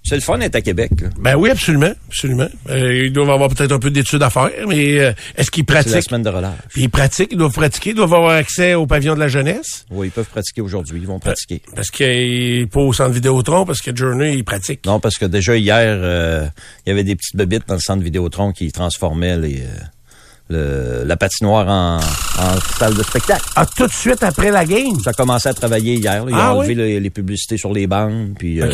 C'est 0.03 0.15
le 0.15 0.21
fun 0.23 0.39
d'être 0.39 0.55
à 0.55 0.61
Québec. 0.63 0.91
là. 1.03 1.09
Ben 1.19 1.35
oui, 1.37 1.51
absolument. 1.51 1.93
Absolument. 2.09 2.49
Euh, 2.71 3.05
ils 3.07 3.13
doivent 3.13 3.29
avoir 3.31 3.51
peut-être 3.51 3.73
un 3.73 3.79
peu 3.79 3.91
d'études 3.91 4.23
à 4.23 4.31
faire, 4.31 4.49
mais 4.67 4.99
euh, 5.01 5.13
est-ce 5.37 5.51
qu'ils 5.51 5.65
C'est 5.69 5.75
la 5.75 5.83
pratiquent? 5.83 6.09
semaine 6.09 6.23
de 6.23 6.31
relâche. 6.31 6.55
Puis 6.71 6.83
ils 6.85 6.89
pratiquent, 6.89 7.29
ils 7.33 7.37
doivent 7.39 7.53
pratiquer, 7.53 7.91
ils 7.91 7.97
doivent 7.97 8.15
avoir 8.15 8.31
accès 8.33 8.75
au 8.75 8.87
pavillon 8.87 9.15
de 9.15 9.21
la 9.21 9.29
jeunesse? 9.29 9.85
Oui, 9.91 10.07
ils 10.07 10.11
peuvent 10.11 10.25
pratiquer 10.29 10.63
aujourd'hui. 10.63 10.99
Ils 11.03 11.07
vont 11.07 11.19
pratiquer. 11.19 11.61
Parce 11.75 11.91
qu'il 11.91 12.67
pas 12.69 12.81
au 12.81 12.93
centre 12.95 13.11
Vidéotron, 13.13 13.67
parce 13.67 13.81
que 13.83 13.95
Journey, 13.95 14.35
il 14.37 14.45
pratique. 14.45 14.87
Non, 14.87 14.99
parce 15.01 15.17
que 15.19 15.27
déjà 15.27 15.57
hier, 15.57 15.99
euh, 16.01 16.47
il 16.87 16.91
y 16.91 16.93
avait 16.93 17.05
des 17.05 17.15
petites 17.17 17.37
bebites 17.37 17.69
dans 17.69 17.75
le 17.75 17.81
centre 17.81 18.03
Vidéotron 18.03 18.53
qui 18.53 18.73
transformaient 18.73 19.37
les, 19.37 19.61
euh, 19.63 19.67
le- 20.51 21.05
la 21.07 21.17
patinoire 21.19 21.69
en, 21.69 21.99
en 21.99 22.61
salle 22.79 22.95
de 22.95 23.03
spectacle. 23.03 23.45
Ah, 23.57 23.67
tout 23.67 23.87
de 23.87 23.93
suite 23.93 24.23
après 24.23 24.51
la 24.51 24.65
game? 24.65 24.99
Ça 25.05 25.11
a 25.11 25.13
commencé 25.13 25.49
à 25.49 25.55
travailler 25.55 25.95
hier. 25.97 26.25
là. 26.25 26.31
Ils 26.31 26.35
Ah 26.39 26.55
ont 26.55 26.59
enlevé 26.61 26.75
les, 26.75 27.01
les 27.01 27.11
publicités 27.11 27.59
sur 27.59 27.73
les 27.75 27.87
bandes. 27.87 28.35
Puis, 28.39 28.61
euh. 28.63 28.67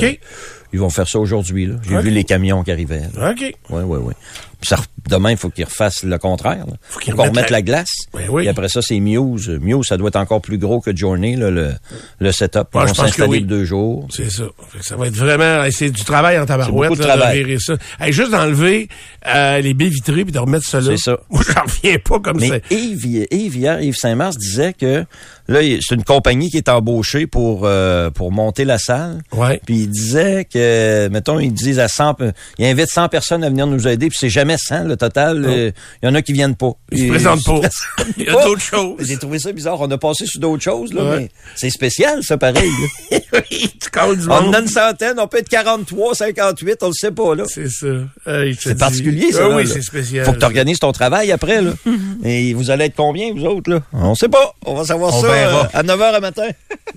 Ils 0.74 0.80
vont 0.80 0.90
faire 0.90 1.08
ça 1.08 1.20
aujourd'hui. 1.20 1.66
là. 1.66 1.76
J'ai 1.88 1.98
vu 1.98 2.10
les 2.10 2.24
camions 2.24 2.64
qui 2.64 2.72
arrivaient. 2.72 3.02
là. 3.16 3.30
OK. 3.30 3.40
Oui, 3.70 3.82
oui, 3.84 3.98
oui. 4.02 4.14
Puis 4.60 4.70
ça, 4.70 4.78
demain, 5.08 5.30
il 5.30 5.36
faut 5.36 5.50
qu'ils 5.50 5.66
refassent 5.66 6.02
le 6.04 6.18
contraire. 6.18 6.64
Là. 6.66 6.72
Faut 6.82 6.98
qu'ils 6.98 7.12
remettent 7.12 7.28
remette 7.28 7.50
la- 7.50 7.58
la, 7.58 7.62
glace. 7.62 7.90
Ben 8.12 8.28
oui. 8.30 8.46
Et 8.46 8.48
après 8.48 8.68
ça, 8.68 8.80
c'est 8.82 8.98
Muse. 8.98 9.48
Muse, 9.60 9.86
ça 9.86 9.96
doit 9.96 10.08
être 10.08 10.16
encore 10.16 10.40
plus 10.40 10.58
gros 10.58 10.80
que 10.80 10.96
Journey, 10.96 11.36
là, 11.36 11.50
le, 11.50 11.74
le 12.18 12.32
setup. 12.32 12.68
Vont 12.72 12.86
je 12.86 12.94
pense 12.94 13.12
que 13.12 13.22
oui. 13.22 13.42
de 13.42 13.46
deux 13.46 13.64
jours. 13.64 14.08
C'est 14.10 14.30
ça. 14.30 14.44
Ça 14.80 14.96
va 14.96 15.06
être 15.06 15.16
vraiment... 15.16 15.64
C'est 15.70 15.90
du 15.90 16.02
travail 16.02 16.38
en 16.38 16.46
tabarouette. 16.46 16.90
beaucoup 16.90 17.00
de 17.02 17.06
là, 17.06 17.16
travail. 17.16 17.56
ça. 17.60 17.74
Hey, 18.00 18.12
juste 18.12 18.30
d'enlever 18.32 18.88
euh, 19.26 19.60
les 19.60 19.74
baies 19.74 19.90
vitrées 19.90 20.24
puis 20.24 20.32
de 20.32 20.38
remettre 20.38 20.66
ça 20.66 20.80
là. 20.80 20.92
C'est 20.96 21.10
ça. 21.10 21.18
Moi, 21.30 21.42
j'en 21.46 21.62
reviens 21.62 21.98
pas 21.98 22.18
comme 22.20 22.40
ça. 22.40 22.46
Mais 22.48 22.62
Yves, 22.76 23.26
Yves, 23.30 23.56
hier, 23.56 23.80
Yves 23.82 23.96
Saint-Mars 23.96 24.36
disait 24.36 24.72
que 24.72 25.04
Là, 25.46 25.60
c'est 25.80 25.94
une 25.94 26.04
compagnie 26.04 26.50
qui 26.50 26.56
est 26.56 26.68
embauchée 26.70 27.26
pour 27.26 27.62
euh, 27.64 28.10
pour 28.10 28.32
monter 28.32 28.64
la 28.64 28.78
salle. 28.78 29.20
Ouais. 29.32 29.60
Puis 29.66 29.80
il 29.80 29.88
disait 29.90 30.46
que, 30.50 31.08
mettons, 31.08 31.38
ils 31.38 31.52
disent 31.52 31.78
à 31.80 31.88
100, 31.88 32.14
pe- 32.14 32.32
ils 32.58 32.64
invitent 32.66 32.88
100 32.90 33.08
personnes 33.10 33.44
à 33.44 33.50
venir 33.50 33.66
nous 33.66 33.86
aider, 33.86 34.08
puis 34.08 34.16
c'est 34.18 34.30
jamais 34.30 34.56
100 34.58 34.84
le 34.84 34.96
total. 34.96 35.44
Euh, 35.44 35.70
Il 36.02 36.06
y 36.06 36.08
en 36.08 36.14
a 36.14 36.22
qui 36.22 36.32
viennent 36.32 36.54
pas. 36.56 36.72
Ils 36.92 37.00
se 37.00 37.08
présentent 37.08 37.44
pas. 37.44 37.60
Il 38.16 38.24
y 38.24 38.28
a 38.28 38.32
d'autres 38.32 38.60
choses. 38.62 38.96
J'ai 39.00 39.18
trouvé 39.18 39.38
ça 39.38 39.52
bizarre. 39.52 39.78
On 39.80 39.90
a 39.90 39.98
passé 39.98 40.24
sur 40.26 40.40
d'autres 40.40 40.62
choses, 40.62 40.92
là, 40.94 41.04
Ouais. 41.04 41.16
mais 41.18 41.30
c'est 41.56 41.70
spécial, 41.70 42.20
ça, 42.22 42.38
pareil. 42.38 42.70
oui, 43.10 43.20
tu 43.50 44.16
du 44.16 44.28
on 44.28 44.32
en 44.32 44.52
a 44.52 44.60
une 44.60 44.66
centaine, 44.68 45.14
on 45.18 45.26
peut 45.28 45.38
être 45.38 45.48
43, 45.48 46.14
58, 46.14 46.78
on 46.82 46.86
le 46.88 46.92
sait 46.94 47.10
pas, 47.10 47.34
là. 47.34 47.44
C'est 47.46 47.68
ça. 47.68 47.86
Hey, 48.26 48.56
C'est 48.58 48.78
particulier, 48.78 49.30
ça. 49.32 49.42
Ah 49.50 49.56
oui, 49.56 49.66
c'est 49.66 49.82
spécial. 49.82 50.24
Faut 50.24 50.32
que 50.32 50.38
tu 50.38 50.44
organises 50.44 50.78
ton 50.78 50.92
travail 50.92 51.30
après, 51.32 51.60
là. 51.62 51.72
Et 52.24 52.54
vous 52.54 52.70
allez 52.70 52.86
être 52.86 52.96
combien, 52.96 53.32
vous 53.34 53.44
autres, 53.44 53.70
là? 53.70 53.80
On 53.92 54.14
sait 54.14 54.28
pas. 54.28 54.54
On 54.64 54.74
va 54.74 54.84
savoir 54.84 55.14
On 55.14 55.20
ça 55.20 55.33
verra. 55.34 55.70
à 55.72 55.82
9 55.82 56.00
h 56.00 56.14
à 56.14 56.20
matin. 56.20 56.48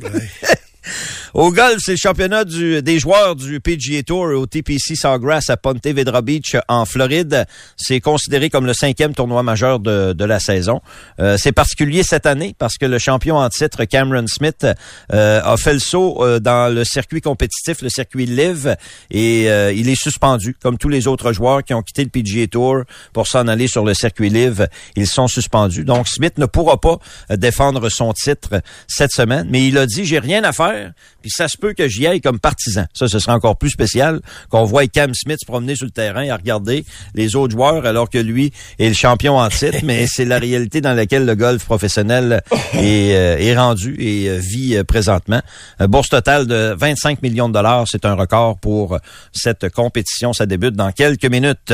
Au 1.34 1.52
golf, 1.52 1.78
c'est 1.80 1.92
le 1.92 1.98
championnat 1.98 2.44
du- 2.44 2.82
des 2.82 3.00
joueurs 3.00 3.36
du 3.36 3.60
PGA 3.60 4.04
Tour 4.04 4.26
au 4.38 4.46
TPC 4.46 4.96
Sawgrass 4.96 5.50
à 5.50 5.58
Ponte 5.58 5.86
Vedra 5.86 6.22
Beach 6.22 6.56
en 6.68 6.86
Floride. 6.86 7.46
C'est 7.76 8.00
considéré 8.00 8.50
comme 8.50 8.66
le 8.66 8.74
cinquième 8.74 9.14
tournoi 9.14 9.44
majeur 9.44 9.80
de, 9.80 10.14
de 10.14 10.26
la 10.26 10.40
saison. 10.40 10.82
Euh, 11.20 11.38
c'est 11.38 11.52
particulier 11.52 12.04
cette 12.04 12.26
année 12.26 12.56
parce 12.58 12.78
que 12.78 12.86
le 12.86 13.00
champion 13.00 13.38
en 13.38 13.50
titre 13.50 13.86
Cameron 13.86 14.26
Smith 14.28 14.66
euh, 15.14 15.42
a 15.44 15.58
fait 15.58 15.74
le 15.74 15.80
saut 15.80 16.24
euh, 16.24 16.40
dans 16.40 16.74
le 16.74 16.84
circuit 16.84 17.22
compétitif, 17.22 17.82
le 17.82 17.90
circuit 17.90 18.26
Live, 18.26 18.76
et 19.12 19.50
euh, 19.50 19.72
il 19.74 19.90
est 19.90 20.02
suspendu 20.02 20.56
comme 20.62 20.78
tous 20.78 20.90
les 20.90 21.08
autres 21.08 21.34
joueurs 21.34 21.64
qui 21.64 21.74
ont 21.74 21.82
quitté 21.82 22.04
le 22.04 22.10
PGA 22.10 22.48
Tour 22.48 22.84
pour 23.14 23.28
s'en 23.28 23.48
aller 23.48 23.68
sur 23.68 23.84
le 23.86 23.94
circuit 23.94 24.30
Live. 24.30 24.68
Ils 24.96 25.08
sont 25.08 25.28
suspendus. 25.28 25.84
Donc 25.84 26.08
Smith 26.08 26.38
ne 26.38 26.46
pourra 26.46 26.80
pas 26.80 26.98
euh, 27.32 27.38
défendre 27.38 27.90
son 27.90 28.14
titre 28.14 28.62
cette 28.88 29.12
semaine, 29.12 29.48
mais 29.50 29.66
il 29.68 29.78
a 29.78 29.86
dit 29.86 30.06
j'ai 30.06 30.20
rien 30.20 30.44
à 30.44 30.52
faire, 30.52 30.77
puis 31.22 31.32
ça 31.32 31.48
se 31.48 31.58
peut 31.58 31.74
que 31.74 31.88
j'y 31.88 32.08
aille 32.08 32.22
comme 32.22 32.40
partisan. 32.40 32.86
Ça, 32.94 33.08
ce 33.08 33.20
sera 33.20 33.36
encore 33.36 33.58
plus 33.58 33.70
spécial 33.70 34.22
qu'on 34.50 34.66
voit 34.66 34.88
Cam 34.88 35.14
Smith 35.14 35.38
se 35.40 35.46
promener 35.46 35.76
sur 35.76 35.86
le 35.86 35.92
terrain 35.92 36.22
et 36.22 36.30
à 36.30 36.38
regarder 36.38 36.86
les 37.16 37.36
autres 37.36 37.54
joueurs 37.54 37.86
alors 37.86 38.10
que 38.10 38.18
lui 38.18 38.52
est 38.80 38.88
le 38.88 38.94
champion 38.94 39.38
en 39.38 39.50
titre, 39.50 39.80
mais 39.84 40.08
c'est 40.12 40.26
la 40.26 40.40
réalité 40.40 40.82
dans 40.82 40.94
laquelle 40.94 41.26
le 41.26 41.36
golf 41.36 41.64
professionnel 41.66 42.42
est, 42.74 43.16
euh, 43.16 43.38
est 43.38 43.56
rendu 43.58 43.96
et 44.00 44.30
euh, 44.30 44.38
vit 44.38 44.76
euh, 44.76 44.84
présentement. 44.84 45.42
Bourse 45.80 46.10
totale 46.10 46.48
de 46.48 46.76
25 46.78 47.22
millions 47.22 47.50
de 47.50 47.54
dollars, 47.54 47.86
c'est 47.88 48.06
un 48.06 48.14
record 48.14 48.58
pour 48.58 48.98
cette 49.32 49.70
compétition. 49.70 50.34
Ça 50.34 50.46
débute 50.46 50.76
dans 50.76 50.92
quelques 50.92 51.26
minutes. 51.26 51.74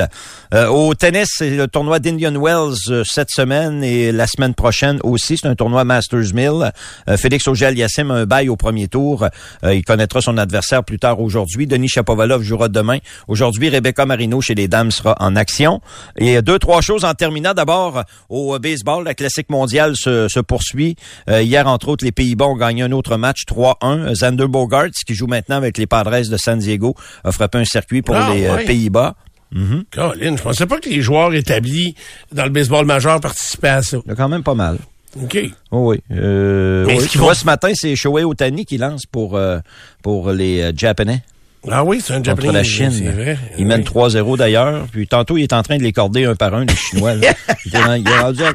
Euh, 0.54 0.68
au 0.68 0.94
tennis, 0.96 1.28
c'est 1.38 1.52
le 1.52 1.68
tournoi 1.68 2.00
d'Indian 2.00 2.34
Wells 2.40 3.04
cette 3.06 3.30
semaine 3.30 3.84
et 3.84 4.12
la 4.12 4.28
semaine 4.28 4.54
prochaine 4.54 5.00
aussi. 5.04 5.38
C'est 5.38 5.48
un 5.48 5.56
tournoi 5.56 5.84
Masters 5.84 6.34
Mill. 6.34 6.72
Félix 7.18 7.48
Auger-Aliassime 7.48 8.12
a 8.12 8.16
un 8.16 8.26
bail 8.26 8.50
au 8.50 8.56
premier 8.56 8.88
tour. 8.88 8.93
Euh, 8.96 9.74
il 9.74 9.84
connaîtra 9.84 10.22
son 10.22 10.38
adversaire 10.38 10.84
plus 10.84 11.00
tard 11.00 11.20
aujourd'hui. 11.20 11.68
Denis 11.68 11.88
Chapovalov 11.90 12.42
jouera 12.44 12.68
demain. 12.70 12.98
Aujourd'hui, 13.28 13.70
Rebecca 13.70 14.06
Marino 14.06 14.42
chez 14.42 14.56
les 14.56 14.68
dames 14.68 14.92
sera 14.92 15.16
en 15.20 15.36
action. 15.36 15.82
Et 16.18 16.42
deux, 16.42 16.60
trois 16.60 16.82
choses 16.82 17.06
en 17.06 17.14
terminant. 17.14 17.54
D'abord, 17.54 18.04
au 18.30 18.58
baseball, 18.60 19.04
la 19.04 19.14
classique 19.14 19.50
mondiale 19.50 19.96
se, 19.96 20.28
se 20.28 20.40
poursuit. 20.40 20.96
Euh, 21.30 21.42
hier, 21.42 21.68
entre 21.68 21.90
autres, 21.90 22.06
les 22.06 22.12
Pays-Bas 22.12 22.46
ont 22.46 22.58
gagné 22.58 22.84
un 22.84 22.92
autre 22.92 23.18
match 23.18 23.44
3-1. 23.48 24.14
Xander 24.14 24.48
Bogarts, 24.48 24.90
qui 25.06 25.16
joue 25.16 25.28
maintenant 25.28 25.58
avec 25.58 25.78
les 25.78 25.88
Padres 25.88 26.30
de 26.30 26.38
San 26.38 26.60
Diego, 26.60 26.96
a 27.24 27.32
frappé 27.32 27.58
un 27.60 27.66
circuit 27.66 28.02
pour 28.02 28.16
Ah, 28.16 28.32
les 28.34 28.46
euh, 28.46 28.56
ouais. 28.56 28.66
Pays-Bas. 28.66 29.16
Colin, 29.92 30.36
je 30.36 30.42
pensais 30.42 30.66
pas 30.66 30.80
que 30.80 30.90
les 30.90 31.02
joueurs 31.02 31.32
établis 31.36 31.94
dans 32.32 32.44
le 32.46 32.50
baseball 32.50 32.88
majeur 32.88 33.20
participaient 33.22 33.68
à 33.70 33.82
ça. 33.84 33.98
Il 34.04 34.10
y 34.10 34.12
a 34.12 34.16
quand 34.16 34.28
même 34.30 34.42
pas 34.42 34.56
mal. 34.56 34.78
OK. 35.22 35.38
Oh 35.72 35.90
oui. 35.92 36.02
Euh, 36.12 36.86
oui. 36.88 36.98
qu'ils 36.98 37.08
Tu 37.10 37.18
vont- 37.20 37.26
vois, 37.26 37.36
ce 37.36 37.46
matin, 37.46 37.70
c'est 37.74 37.96
Shohei 37.96 38.24
Otani 38.24 38.66
qui 38.66 38.78
lance 38.78 39.06
pour, 39.06 39.36
euh, 39.38 39.60
pour 40.02 40.32
les 40.32 40.62
euh, 40.62 40.72
Japonais 40.76 41.22
Ah 41.70 41.84
oui, 41.84 42.02
c'est 42.04 42.14
un 42.14 42.18
contre 42.18 42.26
Japonais. 42.42 42.52
la 42.54 42.64
Chine. 42.64 43.12
Vrai. 43.16 43.38
Il 43.58 43.66
mène 43.68 43.82
Oui. 43.82 43.86
3-0 43.86 44.38
d'ailleurs. 44.38 44.86
Puis 44.92 45.08
tantôt, 45.08 45.38
il 45.38 45.44
est 45.44 45.54
en 45.54 45.62
train 45.64 45.78
de 45.78 45.84
les 45.84 45.92
corder 45.94 46.26
un 46.26 46.36
par 46.36 46.54
un, 46.56 46.66
les 46.66 46.76
Chinois. 46.76 47.14
là. 47.16 47.34
il, 47.66 47.76
est, 47.76 47.80
ren- 47.80 47.96
il 47.98 48.08
est 48.08 48.20
rendu 48.20 48.44
à, 48.44 48.54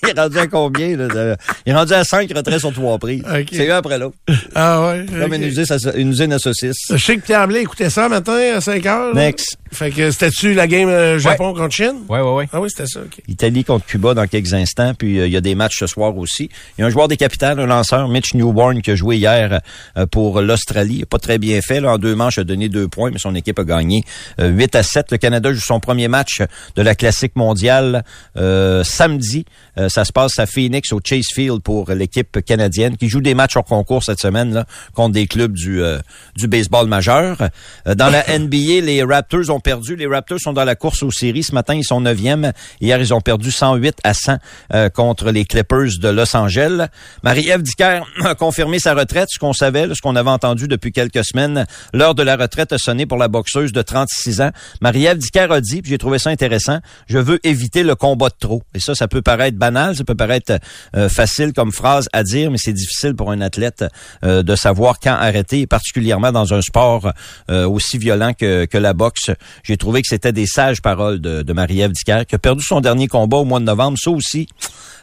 il 0.08 0.08
est 0.10 0.20
rendu 0.20 0.38
à 0.38 0.46
combien? 0.46 0.96
Là, 0.96 1.08
de- 1.08 1.36
il 1.66 1.72
est 1.72 1.74
rendu 1.76 1.92
à 1.92 2.04
5 2.04 2.30
retraits 2.34 2.58
sur 2.58 2.72
trois 2.72 2.98
prises. 2.98 3.22
Ok. 3.24 3.48
C'est 3.52 3.70
un 3.70 3.76
après 3.76 3.98
l'autre. 3.98 4.16
Ah 4.54 4.88
ouais. 4.88 5.06
Comme 5.06 5.32
ok. 5.32 5.36
une, 5.36 5.42
usine 5.44 5.64
à, 5.70 5.96
une 5.96 6.10
usine 6.10 6.32
à 6.32 6.38
saucisses. 6.38 6.86
Je 6.90 6.96
sais 6.96 7.16
que 7.16 7.22
Pierre 7.22 7.46
Blais 7.48 7.62
écoutait 7.62 7.90
ça 7.90 8.08
matin 8.08 8.38
à 8.56 8.60
5 8.60 8.86
heures. 8.86 9.14
là. 9.14 9.20
Next. 9.26 9.56
Fait 9.72 9.90
que 9.92 10.10
c'était-tu 10.10 10.52
la 10.54 10.66
game 10.66 10.88
euh, 10.88 11.18
Japon 11.20 11.54
contre 11.54 11.72
Chine? 11.72 11.94
Ouais, 12.08 12.20
ouais, 12.20 12.32
ouais. 12.34 12.48
Ah 12.52 12.60
oui, 12.60 12.68
c'était 12.70 12.88
ça, 12.88 13.00
OK. 13.00 13.22
Italie 13.28 13.62
contre 13.62 13.86
Cuba 13.86 14.14
dans 14.14 14.26
quelques 14.26 14.52
instants. 14.52 14.94
Puis 14.98 15.20
euh, 15.20 15.26
il 15.28 15.32
y 15.32 15.36
a 15.36 15.40
des 15.40 15.54
matchs 15.54 15.78
ce 15.78 15.86
soir 15.86 16.16
aussi. 16.16 16.50
Il 16.76 16.80
y 16.80 16.84
a 16.84 16.86
un 16.86 16.90
joueur 16.90 17.06
des 17.06 17.16
capitales, 17.16 17.60
un 17.60 17.66
lanceur, 17.66 18.08
Mitch 18.08 18.34
Newborn, 18.34 18.82
qui 18.82 18.90
a 18.90 18.94
joué 18.96 19.16
hier 19.18 19.60
euh, 19.96 20.06
pour 20.06 20.40
l'Australie. 20.40 21.04
Pas 21.08 21.18
très 21.18 21.38
bien 21.38 21.60
fait. 21.62 21.80
Là, 21.80 21.92
en 21.92 21.98
deux 21.98 22.16
manches, 22.16 22.36
il 22.38 22.40
a 22.40 22.44
donné 22.44 22.68
deux 22.68 22.88
points, 22.88 23.10
mais 23.12 23.18
son 23.20 23.34
équipe 23.36 23.58
a 23.60 23.64
gagné 23.64 24.02
euh, 24.40 24.48
8 24.48 24.74
à 24.74 24.82
7. 24.82 25.12
Le 25.12 25.18
Canada 25.18 25.52
joue 25.52 25.60
son 25.60 25.78
premier 25.78 26.08
match 26.08 26.42
de 26.74 26.82
la 26.82 26.96
Classique 26.96 27.36
mondiale 27.36 28.02
euh, 28.36 28.82
samedi. 28.82 29.44
Ça 29.90 30.04
se 30.04 30.12
passe 30.12 30.38
à 30.38 30.46
Phoenix, 30.46 30.92
au 30.92 31.00
Chase 31.04 31.26
Field 31.34 31.60
pour 31.62 31.90
l'équipe 31.90 32.40
canadienne, 32.44 32.96
qui 32.96 33.08
joue 33.08 33.20
des 33.20 33.34
matchs 33.34 33.56
hors 33.56 33.64
concours 33.64 34.04
cette 34.04 34.20
semaine 34.20 34.54
là, 34.54 34.64
contre 34.94 35.12
des 35.12 35.26
clubs 35.26 35.52
du, 35.52 35.82
euh, 35.82 35.98
du 36.36 36.48
baseball 36.48 36.86
majeur. 36.86 37.36
Euh, 37.86 37.94
dans 37.94 38.08
la 38.08 38.24
NBA, 38.38 38.80
les 38.82 39.02
Raptors 39.02 39.50
ont 39.50 39.60
perdu. 39.60 39.96
Les 39.96 40.06
Raptors 40.06 40.40
sont 40.40 40.52
dans 40.52 40.64
la 40.64 40.74
course 40.74 41.02
aux 41.02 41.10
séries. 41.10 41.42
Ce 41.42 41.54
matin, 41.54 41.74
ils 41.74 41.84
sont 41.84 42.00
neuvième. 42.00 42.52
Hier, 42.80 43.00
ils 43.00 43.12
ont 43.12 43.20
perdu 43.20 43.50
108 43.50 43.98
à 44.04 44.14
100 44.14 44.36
euh, 44.72 44.88
contre 44.88 45.30
les 45.30 45.44
Clippers 45.44 45.98
de 46.00 46.08
Los 46.08 46.36
Angeles. 46.36 46.86
Marie-Ève 47.22 47.62
Dicker 47.62 48.02
a 48.24 48.34
confirmé 48.34 48.78
sa 48.78 48.94
retraite, 48.94 49.28
ce 49.30 49.38
qu'on 49.38 49.52
savait, 49.52 49.88
ce 49.94 50.00
qu'on 50.00 50.16
avait 50.16 50.30
entendu 50.30 50.68
depuis 50.68 50.92
quelques 50.92 51.24
semaines. 51.24 51.66
L'heure 51.92 52.14
de 52.14 52.22
la 52.22 52.36
retraite 52.36 52.72
a 52.72 52.78
sonné 52.78 53.06
pour 53.06 53.18
la 53.18 53.28
boxeuse 53.28 53.72
de 53.72 53.82
36 53.82 54.40
ans. 54.40 54.50
Marie-Ève 54.80 55.18
Dicker 55.18 55.50
a 55.50 55.60
dit, 55.60 55.82
puis 55.82 55.90
j'ai 55.90 55.98
trouvé 55.98 56.18
ça 56.18 56.30
intéressant, 56.30 56.78
je 57.08 57.18
veux 57.18 57.40
éviter 57.44 57.82
le 57.82 57.94
combat 57.94 58.28
de 58.28 58.34
trop. 58.38 58.62
Et 58.74 58.80
ça, 58.80 58.94
ça 58.94 59.08
peut 59.08 59.22
paraître 59.22 59.56
banal, 59.56 59.79
ça 59.94 60.04
peut 60.04 60.14
paraître 60.14 60.58
euh, 60.96 61.08
facile 61.08 61.52
comme 61.52 61.72
phrase 61.72 62.08
à 62.12 62.22
dire, 62.22 62.50
mais 62.50 62.58
c'est 62.58 62.72
difficile 62.72 63.14
pour 63.14 63.30
un 63.30 63.40
athlète 63.40 63.84
euh, 64.24 64.42
de 64.42 64.56
savoir 64.56 64.98
quand 65.00 65.14
arrêter, 65.14 65.66
particulièrement 65.66 66.32
dans 66.32 66.54
un 66.54 66.62
sport 66.62 67.12
euh, 67.50 67.68
aussi 67.68 67.98
violent 67.98 68.32
que, 68.32 68.64
que 68.66 68.78
la 68.78 68.92
boxe. 68.92 69.30
J'ai 69.62 69.76
trouvé 69.76 70.02
que 70.02 70.08
c'était 70.08 70.32
des 70.32 70.46
sages 70.46 70.80
paroles 70.80 71.20
de, 71.20 71.42
de 71.42 71.52
Marie-Ève 71.52 71.92
Dicker, 71.92 72.24
qui 72.26 72.34
a 72.34 72.38
perdu 72.38 72.62
son 72.62 72.80
dernier 72.80 73.08
combat 73.08 73.38
au 73.38 73.44
mois 73.44 73.60
de 73.60 73.64
novembre. 73.64 73.98
Ça 73.98 74.10
aussi, 74.10 74.46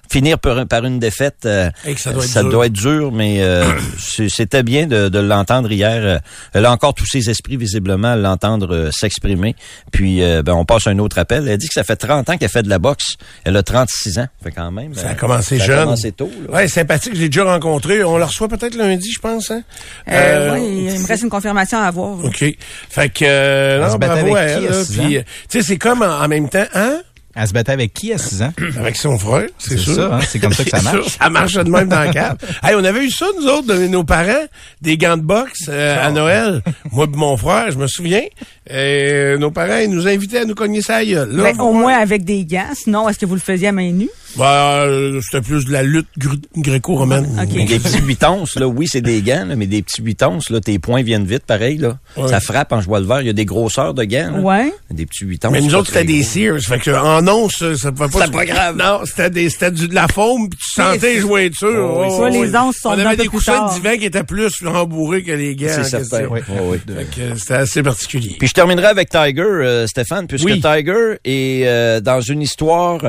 finir 0.09 0.39
par, 0.39 0.65
par 0.67 0.85
une 0.85 0.99
défaite, 0.99 1.37
euh, 1.45 1.69
Et 1.85 1.93
que 1.95 1.99
ça 2.01 2.11
doit 2.13 2.23
être 2.25 2.33
dur. 2.41 2.49
doit 2.51 2.65
être 2.67 2.73
dur, 2.73 3.11
mais 3.11 3.41
euh, 3.41 3.63
c'est- 3.99 4.29
c'était 4.29 4.63
bien 4.63 4.87
de, 4.87 5.09
de 5.09 5.19
l'entendre 5.19 5.71
hier. 5.71 6.01
Euh, 6.03 6.17
Elle 6.53 6.65
a 6.65 6.71
encore 6.71 6.93
tous 6.93 7.05
ses 7.05 7.29
esprits, 7.29 7.57
visiblement, 7.57 8.09
à 8.09 8.15
l'entendre 8.15 8.73
euh, 8.73 8.91
s'exprimer. 8.91 9.55
Puis, 9.91 10.21
euh, 10.23 10.41
ben, 10.43 10.53
on 10.53 10.65
passe 10.65 10.87
à 10.87 10.91
un 10.91 10.99
autre 10.99 11.17
appel. 11.19 11.47
Elle 11.47 11.57
dit 11.57 11.67
que 11.67 11.73
ça 11.73 11.83
fait 11.83 11.95
30 11.95 12.29
ans 12.29 12.37
qu'elle 12.37 12.49
fait 12.49 12.63
de 12.63 12.69
la 12.69 12.79
boxe. 12.79 13.15
Elle 13.43 13.55
a 13.57 13.63
36 13.63 14.19
ans. 14.19 14.27
Fait 14.43 14.51
quand 14.51 14.71
même. 14.71 14.93
Ça 14.93 15.09
a 15.09 15.11
euh, 15.11 15.15
commencé 15.15 15.57
ça 15.59 15.65
jeune. 15.65 15.79
a 15.79 15.83
commencé 15.83 16.11
tôt. 16.11 16.31
là. 16.47 16.53
Ouais, 16.55 16.67
sympathique, 16.67 17.13
je 17.15 17.19
l'ai 17.21 17.29
déjà 17.29 17.43
rencontré. 17.43 18.03
On 18.03 18.17
le 18.17 18.23
reçoit 18.23 18.47
peut-être 18.47 18.75
lundi, 18.75 19.11
je 19.11 19.19
pense. 19.19 19.51
Hein? 19.51 19.61
Euh, 20.09 20.53
oui, 20.55 20.89
il 20.93 20.99
me 21.01 21.07
reste 21.07 21.23
une 21.23 21.29
confirmation 21.29 21.77
à 21.79 21.83
avoir. 21.87 22.17
là. 22.17 22.27
OK. 22.29 22.43
Fait 22.89 23.09
que, 23.09 23.25
euh, 23.25 23.87
non, 23.87 23.95
bravo 23.97 24.35
à 24.35 24.41
elle. 24.41 24.69
Puis, 24.91 25.17
euh, 25.17 25.21
tu 25.49 25.59
sais, 25.59 25.63
c'est 25.63 25.77
comme 25.77 26.01
en, 26.01 26.05
en 26.23 26.27
même 26.27 26.49
temps, 26.49 26.65
hein? 26.73 27.01
Elle 27.39 27.47
se 27.47 27.53
battait 27.53 27.71
avec 27.73 27.93
qui 27.93 28.11
à 28.11 28.17
6 28.17 28.41
ans? 28.41 28.53
Avec 28.79 28.95
son 28.95 29.17
frère, 29.19 29.47
c'est 29.59 29.71
C'est 29.71 29.77
sûr. 29.77 29.93
ça, 29.95 30.15
hein, 30.15 30.19
c'est 30.27 30.39
comme 30.39 30.53
ça 30.53 30.63
que 30.63 30.69
ça 30.71 30.77
C'est 30.79 30.83
marche. 30.85 31.01
sûr, 31.07 31.11
ça 31.21 31.29
marche 31.29 31.53
de 31.53 31.69
même 31.69 31.87
dans 31.87 31.99
la 31.99 32.11
cave. 32.11 32.37
hey, 32.63 32.73
on 32.75 32.83
avait 32.83 33.05
eu 33.05 33.11
ça, 33.11 33.27
nous 33.39 33.47
autres, 33.47 33.67
de 33.67 33.87
nos 33.87 34.03
parents, 34.03 34.45
des 34.81 34.97
gants 34.97 35.17
de 35.17 35.21
boxe 35.21 35.65
euh, 35.69 36.03
à 36.03 36.09
Noël. 36.11 36.63
Moi 36.91 37.05
et 37.05 37.15
mon 37.17 37.37
frère, 37.37 37.69
je 37.71 37.77
me 37.77 37.85
souviens. 37.87 38.23
Euh, 38.71 39.37
nos 39.37 39.51
parents, 39.51 39.77
ils 39.77 39.89
nous 39.89 40.07
invitaient 40.07 40.39
à 40.39 40.45
nous 40.45 40.55
cogner 40.55 40.81
ça 40.81 40.95
à 40.95 40.99
la 40.99 41.05
gueule. 41.05 41.29
Là, 41.35 41.43
Ben, 41.53 41.59
au 41.61 41.73
moins 41.73 41.97
avec 41.97 42.23
des 42.25 42.43
gants. 42.43 42.65
Sinon, 42.73 43.07
est-ce 43.07 43.19
que 43.19 43.25
vous 43.25 43.35
le 43.35 43.39
faisiez 43.41 43.67
à 43.67 43.71
main 43.71 43.91
nue? 43.91 44.09
Bah, 44.35 44.81
euh, 44.81 45.19
c'était 45.21 45.41
plus 45.41 45.65
de 45.65 45.71
la 45.71 45.83
lutte 45.83 46.07
gr- 46.19 46.41
gréco-romaine. 46.57 47.27
Des 47.47 47.79
petits 47.79 48.01
8 48.01 48.23
onces, 48.25 48.55
là, 48.59 48.67
oui, 48.67 48.87
c'est 48.87 49.01
des 49.01 49.21
gants, 49.21 49.45
là, 49.47 49.55
mais 49.55 49.65
des 49.67 49.81
petits 49.81 50.01
8 50.01 50.23
onces, 50.23 50.49
là, 50.49 50.59
tes 50.59 50.77
poings 50.79 51.01
viennent 51.01 51.25
vite, 51.25 51.43
pareil, 51.45 51.77
là. 51.77 51.97
Ouais. 52.17 52.27
Ça 52.27 52.39
frappe 52.39 52.71
en 52.73 52.81
jouant 52.81 52.99
le 52.99 53.05
vert. 53.05 53.21
Il 53.21 53.27
y 53.27 53.29
a 53.29 53.33
des 53.33 53.45
grosseurs 53.45 53.93
de 53.93 54.03
gants. 54.03 54.31
là. 54.33 54.39
Ouais. 54.39 54.73
Des 54.91 55.05
petits 55.05 55.25
8 55.25 55.45
onces. 55.45 55.51
Mais 55.51 55.61
nous 55.61 55.73
autres, 55.75 55.87
c'était 55.87 56.03
des. 56.03 56.23
Sears. 56.23 56.59
Fait 56.61 56.79
que, 56.79 56.91
en 56.91 57.25
once, 57.27 57.55
ça, 57.57 57.75
ça 57.75 57.91
pouvait 57.91 58.09
pas... 58.09 58.19
C'était 58.25 58.31
pas 58.37 58.45
grave. 58.45 58.75
Non, 58.77 59.01
c'était 59.05 59.29
des, 59.29 59.49
c'était 59.49 59.71
du, 59.71 59.87
de 59.87 59.95
la 59.95 60.07
foam, 60.07 60.49
puis 60.49 60.59
tu 60.59 60.71
sentais 60.81 61.15
les 61.15 61.19
jointures. 61.21 61.93
Oh, 61.95 62.01
oui, 62.01 62.07
Oh, 62.19 62.27
les 62.43 62.55
onces 62.55 62.77
sont 62.77 62.89
On 62.89 62.97
avait 62.99 63.15
des 63.15 63.27
coussins 63.27 63.69
divan 63.73 63.97
qui 63.97 64.05
étaient 64.05 64.23
plus 64.23 64.51
rembourrés 64.63 65.23
que 65.23 65.31
les 65.31 65.55
gants. 65.55 65.67
C'est 65.69 65.83
certain. 65.83 66.25
Oui, 66.29 66.39
euh, 66.49 67.33
c'était 67.37 67.53
assez 67.53 67.83
particulier. 67.83 68.35
Puis 68.39 68.47
je 68.49 68.53
terminerai 68.53 68.87
avec 68.87 69.09
Tiger, 69.09 69.41
euh, 69.41 69.87
Stéphane, 69.87 70.27
puisque 70.27 70.45
Oui. 70.45 70.61
Tiger 70.61 71.17
est 71.25 71.63
euh, 71.65 71.99
dans 72.01 72.21
une 72.21 72.41
histoire 72.41 72.99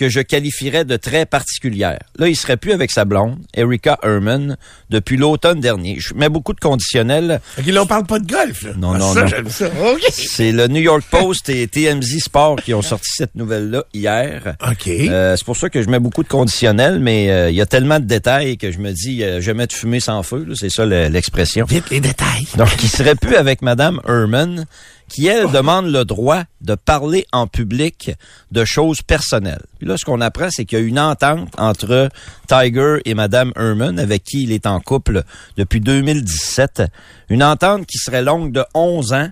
que 0.00 0.08
je 0.08 0.20
qualifie 0.20 0.40
qualifierait 0.40 0.86
de 0.86 0.96
très 0.96 1.26
particulière. 1.26 1.98
Là, 2.18 2.28
il 2.28 2.34
serait 2.34 2.56
plus 2.56 2.72
avec 2.72 2.90
sa 2.90 3.04
blonde, 3.04 3.36
Erika 3.54 3.98
Herman, 4.02 4.56
depuis 4.88 5.18
l'automne 5.18 5.60
dernier. 5.60 5.96
Je 6.00 6.14
mets 6.14 6.30
beaucoup 6.30 6.54
de 6.54 6.58
conditionnels. 6.60 7.40
Là, 7.66 7.82
on 7.82 7.86
parle 7.86 8.06
pas 8.06 8.18
de 8.18 8.26
golf. 8.26 8.62
Là. 8.62 8.70
Non, 8.78 8.92
Ah, 8.94 8.98
non, 8.98 9.12
ça, 9.12 9.20
non. 9.20 9.26
j'aime 9.26 9.50
ça. 9.50 9.66
OK. 9.66 10.00
C'est 10.10 10.52
le 10.52 10.66
New 10.68 10.80
York 10.80 11.02
Post 11.10 11.50
et 11.50 11.68
TMZ 11.68 12.20
Sport 12.24 12.56
qui 12.64 12.72
ont 12.72 12.80
sorti 12.80 13.10
cette 13.14 13.34
nouvelle-là 13.34 13.84
hier. 13.92 14.56
OK. 14.66 14.88
Euh, 14.88 15.36
c'est 15.36 15.44
pour 15.44 15.58
ça 15.58 15.68
que 15.68 15.82
je 15.82 15.90
mets 15.90 15.98
beaucoup 16.00 16.22
de 16.22 16.28
conditionnels, 16.28 16.98
mais 16.98 17.30
euh, 17.30 17.50
il 17.50 17.56
y 17.56 17.60
a 17.60 17.66
tellement 17.66 18.00
de 18.00 18.06
détails 18.06 18.56
que 18.56 18.72
je 18.72 18.78
me 18.78 18.92
dis, 18.92 19.22
euh, 19.22 19.42
jamais 19.42 19.66
de 19.66 19.72
fumée 19.74 20.00
sans 20.00 20.22
feu, 20.22 20.46
là, 20.48 20.54
c'est 20.56 20.70
ça 20.70 20.86
le- 20.86 21.08
l'expression. 21.08 21.66
Vite 21.66 21.90
les 21.90 22.00
détails. 22.00 22.46
Donc, 22.56 22.82
il 22.82 22.88
serait 22.88 23.14
plus 23.16 23.36
avec 23.36 23.60
Madame 23.60 24.00
Herman, 24.08 24.64
qui, 25.10 25.26
elle, 25.26 25.50
demande 25.52 25.86
le 25.92 26.04
droit 26.06 26.44
de 26.62 26.74
parler 26.74 27.26
en 27.32 27.46
public 27.46 28.12
de 28.52 28.64
choses 28.64 29.02
personnelles. 29.02 29.62
Puis 29.78 29.86
là, 29.86 29.96
ce 29.98 30.04
qu'on 30.06 30.20
apprend, 30.22 30.48
c'est 30.50 30.64
qu'il 30.64 30.78
y 30.78 30.82
a 30.82 30.84
une 30.84 30.98
entente 30.98 31.48
entre 31.58 32.08
Tiger 32.48 32.98
et 33.04 33.14
Madame 33.14 33.52
Herman, 33.56 33.98
avec 33.98 34.24
qui 34.24 34.44
il 34.44 34.52
est 34.52 34.66
en 34.66 34.80
couple 34.80 35.24
depuis 35.58 35.80
2017. 35.80 36.84
Une 37.28 37.42
entente 37.42 37.86
qui 37.86 37.98
serait 37.98 38.22
longue 38.22 38.52
de 38.52 38.64
11 38.74 39.12
ans, 39.12 39.28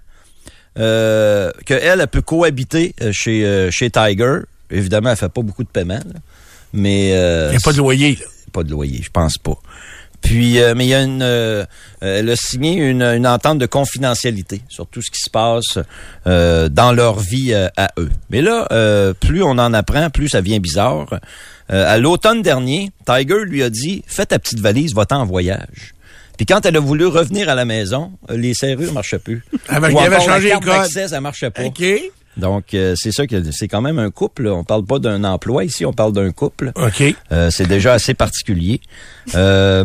euh, 0.79 1.51
que 1.67 1.75
elle, 1.75 2.01
elle 2.01 2.07
peut 2.09 2.23
cohabiter 2.23 2.95
euh, 3.01 3.11
chez, 3.13 3.45
euh, 3.45 3.71
chez 3.71 3.91
Tiger. 3.91 4.41
Évidemment, 4.71 5.11
elle 5.11 5.17
fait 5.17 5.29
pas 5.29 5.43
beaucoup 5.43 5.65
de 5.65 5.69
paiement, 5.69 5.95
là. 5.95 6.21
mais... 6.73 7.13
euh, 7.15 7.49
Il 7.49 7.51
n'y 7.53 7.57
a 7.57 7.61
pas 7.61 7.73
de 7.73 7.79
loyer. 7.79 8.17
là. 8.17 8.27
pas 8.53 8.63
de 8.63 8.71
loyer, 8.71 9.01
je 9.03 9.11
pense 9.11 9.39
pas. 9.39 9.57
Puis, 10.21 10.61
euh, 10.61 10.75
mais 10.77 10.85
il 10.85 10.89
y 10.89 10.95
a 10.95 11.03
une, 11.03 11.23
euh, 11.23 11.65
euh, 12.03 12.19
elle 12.19 12.29
a 12.31 12.37
signé 12.37 12.75
une, 12.75 13.03
une 13.03 13.27
entente 13.27 13.59
de 13.59 13.67
confidentialité 13.67 14.61
sur 14.69 14.87
tout 14.87 15.01
ce 15.01 15.11
qui 15.11 15.21
se 15.21 15.31
passe 15.31 15.79
euh, 16.27 16.69
dans 16.69 16.93
leur 16.93 17.19
vie 17.21 17.53
euh, 17.55 17.69
à 17.77 17.91
eux. 17.99 18.11
Mais 18.31 18.43
là, 18.43 18.67
euh, 18.73 19.15
plus 19.15 19.43
on 19.43 19.51
en 19.53 19.73
apprend, 19.73 20.11
plus 20.11 20.29
ça 20.31 20.41
devient 20.43 20.61
bizarre. 20.61 21.07
Euh, 21.71 21.87
à 21.87 21.99
l'automne 21.99 22.43
dernier, 22.43 22.91
Tiger 23.07 23.45
lui 23.45 23.63
a 23.63 23.71
dit 23.71 24.03
"Fais 24.07 24.27
ta 24.27 24.39
petite 24.39 24.61
valise, 24.61 24.95
va-t'en 24.95 25.21
en 25.21 25.27
voyage." 25.27 25.95
Puis 26.37 26.47
quand 26.47 26.65
elle 26.67 26.77
a 26.77 26.81
voulu 26.81 27.07
revenir 27.07 27.49
à 27.49 27.55
la 27.55 27.65
maison, 27.65 28.13
les 28.29 28.55
serrures 28.55 28.93
marchaient 28.93 29.19
plus. 29.19 29.45
Avec- 29.69 29.95
Ou 29.97 30.01
il 30.01 30.07
avait 30.07 30.17
changé 30.27 30.49
la 30.49 30.55
carte 30.55 30.65
d'accès, 30.83 31.09
ça 31.09 31.21
marchait 31.21 31.51
pas. 31.51 31.63
OK. 31.65 31.83
Donc 32.39 32.73
euh, 32.73 32.95
c'est 32.97 33.13
ça 33.13 33.27
que 33.27 33.51
c'est 33.51 33.69
quand 33.69 33.83
même 33.83 33.99
un 33.99 34.11
couple. 34.11 34.47
On 34.47 34.65
parle 34.65 34.85
pas 34.85 34.99
d'un 34.99 35.25
emploi 35.25 35.65
ici, 35.65 35.85
on 35.85 35.93
parle 35.93 36.13
d'un 36.13 36.31
couple. 36.31 36.73
OK. 36.77 37.03
Euh, 37.33 37.51
c'est 37.51 37.67
déjà 37.67 37.93
assez 37.93 38.15
particulier. 38.15 38.81
Euh, 39.35 39.85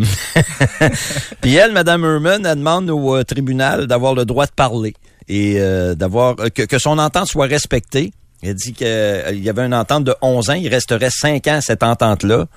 Puis 1.41 1.55
elle, 1.55 1.71
Madame 1.71 2.05
Herman, 2.05 2.45
elle 2.45 2.57
demande 2.57 2.89
au 2.89 3.15
euh, 3.15 3.23
tribunal 3.23 3.87
d'avoir 3.87 4.13
le 4.13 4.25
droit 4.25 4.45
de 4.45 4.51
parler 4.51 4.93
et 5.27 5.55
euh, 5.57 5.95
d'avoir 5.95 6.39
euh, 6.39 6.49
que, 6.49 6.61
que 6.63 6.79
son 6.79 6.97
entente 6.99 7.27
soit 7.27 7.47
respectée. 7.47 8.13
Elle 8.43 8.55
dit 8.55 8.73
qu'il 8.73 8.85
y 9.39 9.49
avait 9.49 9.65
une 9.65 9.73
entente 9.73 10.03
de 10.03 10.13
11 10.21 10.49
ans, 10.49 10.53
il 10.53 10.67
resterait 10.67 11.09
5 11.09 11.47
ans 11.47 11.55
à 11.55 11.61
cette 11.61 11.81
entente-là. 11.81 12.47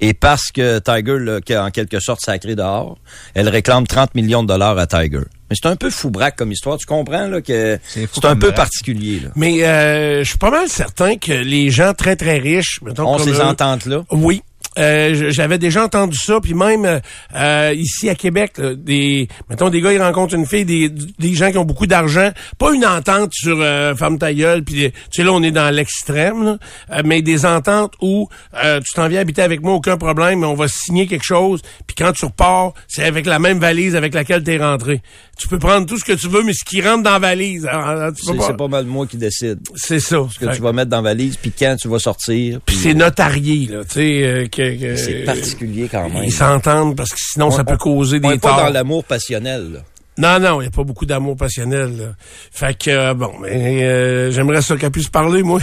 Et 0.00 0.12
parce 0.12 0.50
que 0.50 0.80
Tiger 0.80 1.18
l'a 1.20 1.40
qui 1.40 1.54
a 1.54 1.64
en 1.64 1.70
quelque 1.70 2.00
sorte 2.00 2.20
sacré 2.20 2.56
dehors, 2.56 2.98
elle 3.32 3.48
réclame 3.48 3.86
30 3.86 4.16
millions 4.16 4.42
de 4.42 4.48
dollars 4.48 4.76
à 4.76 4.88
Tiger. 4.88 5.22
Mais 5.50 5.56
c'est 5.60 5.68
un 5.68 5.76
peu 5.76 5.90
fou 5.90 6.10
braque 6.10 6.36
comme 6.36 6.52
histoire. 6.52 6.76
Tu 6.78 6.86
comprends 6.86 7.26
là 7.28 7.40
que 7.40 7.78
C'est 7.88 8.24
un 8.24 8.36
peu 8.36 8.52
particulier. 8.52 9.20
Là. 9.20 9.28
Mais 9.36 9.64
euh, 9.64 10.24
je 10.24 10.28
suis 10.28 10.38
pas 10.38 10.50
mal 10.50 10.68
certain 10.68 11.16
que 11.16 11.32
les 11.32 11.70
gens 11.70 11.92
très, 11.94 12.16
très 12.16 12.38
riches... 12.38 12.80
mettons, 12.82 13.06
On 13.14 13.18
ces 13.18 13.40
ententes-là? 13.40 14.04
Oui. 14.10 14.42
Euh, 14.78 15.30
j'avais 15.30 15.56
déjà 15.56 15.84
entendu 15.84 16.18
ça, 16.18 16.38
puis 16.38 16.52
même 16.52 16.84
euh, 16.84 17.00
euh, 17.34 17.72
ici 17.74 18.10
à 18.10 18.14
Québec, 18.14 18.58
là, 18.58 18.74
des 18.74 19.26
mettons 19.48 19.70
des 19.70 19.80
gars 19.80 19.90
ils 19.94 20.02
rencontrent 20.02 20.34
une 20.34 20.44
fille, 20.44 20.66
des, 20.66 20.90
des 20.90 21.32
gens 21.32 21.50
qui 21.50 21.56
ont 21.56 21.64
beaucoup 21.64 21.86
d'argent, 21.86 22.30
pas 22.58 22.74
une 22.74 22.84
entente 22.84 23.32
sur 23.32 23.56
euh, 23.58 23.94
femme 23.94 24.18
ta 24.18 24.34
gueule, 24.34 24.64
puis 24.64 24.74
des- 24.74 24.90
tu 24.90 24.98
sais 25.12 25.22
là 25.22 25.32
on 25.32 25.42
est 25.42 25.50
dans 25.50 25.74
l'extrême, 25.74 26.58
euh, 26.92 27.02
mais 27.06 27.22
des 27.22 27.46
ententes 27.46 27.94
où 28.02 28.28
euh, 28.62 28.80
tu 28.80 28.92
t'en 28.92 29.08
viens 29.08 29.20
habiter 29.20 29.40
avec 29.40 29.62
moi, 29.62 29.72
aucun 29.72 29.96
problème, 29.96 30.40
mais 30.40 30.46
on 30.46 30.54
va 30.54 30.68
signer 30.68 31.06
quelque 31.06 31.24
chose, 31.24 31.62
puis 31.86 31.96
quand 31.96 32.12
tu 32.12 32.26
repars, 32.26 32.74
c'est 32.86 33.04
avec 33.04 33.24
la 33.24 33.38
même 33.38 33.58
valise 33.58 33.96
avec 33.96 34.12
laquelle 34.12 34.42
t'es 34.44 34.58
rentré. 34.58 35.00
Tu 35.38 35.48
peux 35.48 35.58
prendre 35.58 35.84
tout 35.86 35.98
ce 35.98 36.04
que 36.04 36.12
tu 36.14 36.28
veux, 36.28 36.42
mais 36.42 36.54
ce 36.54 36.64
qui 36.64 36.80
rentre 36.80 37.02
dans 37.02 37.10
la 37.12 37.18
valise, 37.18 37.62
tu 37.62 38.24
peux 38.26 38.32
C'est 38.40 38.48
pas- 38.48 38.54
pas 38.54 38.68
mal 38.68 38.86
moi 38.86 39.06
qui 39.06 39.18
décide 39.18 39.58
c'est 39.74 40.00
ça. 40.00 40.26
ce 40.32 40.38
que 40.38 40.54
tu 40.54 40.62
vas 40.62 40.72
mettre 40.72 40.90
dans 40.90 40.96
la 41.02 41.10
valise, 41.10 41.36
puis 41.36 41.52
quand 41.56 41.76
tu 41.78 41.88
vas 41.88 41.98
sortir. 41.98 42.58
Puis 42.64 42.74
c'est 42.76 42.94
notarié 42.94 43.66
là, 43.66 43.84
tu 43.84 43.94
sais 43.94 44.22
euh, 44.22 44.46
que, 44.48 44.80
que- 44.80 44.96
C'est 44.96 45.24
particulier 45.24 45.88
quand 45.90 46.08
même. 46.08 46.24
Ils 46.24 46.32
s'entendent 46.32 46.96
parce 46.96 47.10
que 47.10 47.18
sinon, 47.20 47.50
ça 47.50 47.62
On- 47.62 47.64
peut 47.66 47.76
causer 47.76 48.16
On 48.22 48.28
des 48.28 48.34
est 48.36 48.38
pas 48.38 48.48
torts. 48.48 48.62
dans 48.64 48.70
l'amour 48.70 49.04
passionnel. 49.04 49.72
là. 49.74 49.80
Non, 50.18 50.38
non, 50.40 50.60
il 50.60 50.64
n'y 50.64 50.68
a 50.68 50.70
pas 50.70 50.82
beaucoup 50.84 51.04
d'amour 51.04 51.36
passionnel. 51.36 51.96
Là. 51.98 52.04
Fait 52.50 52.76
que, 52.78 52.90
euh, 52.90 53.14
bon, 53.14 53.32
mais 53.40 53.84
euh, 53.84 54.30
j'aimerais 54.30 54.62
ça 54.62 54.76
qu'elle 54.76 54.90
puisse 54.90 55.08
parler, 55.08 55.42
moi. 55.42 55.60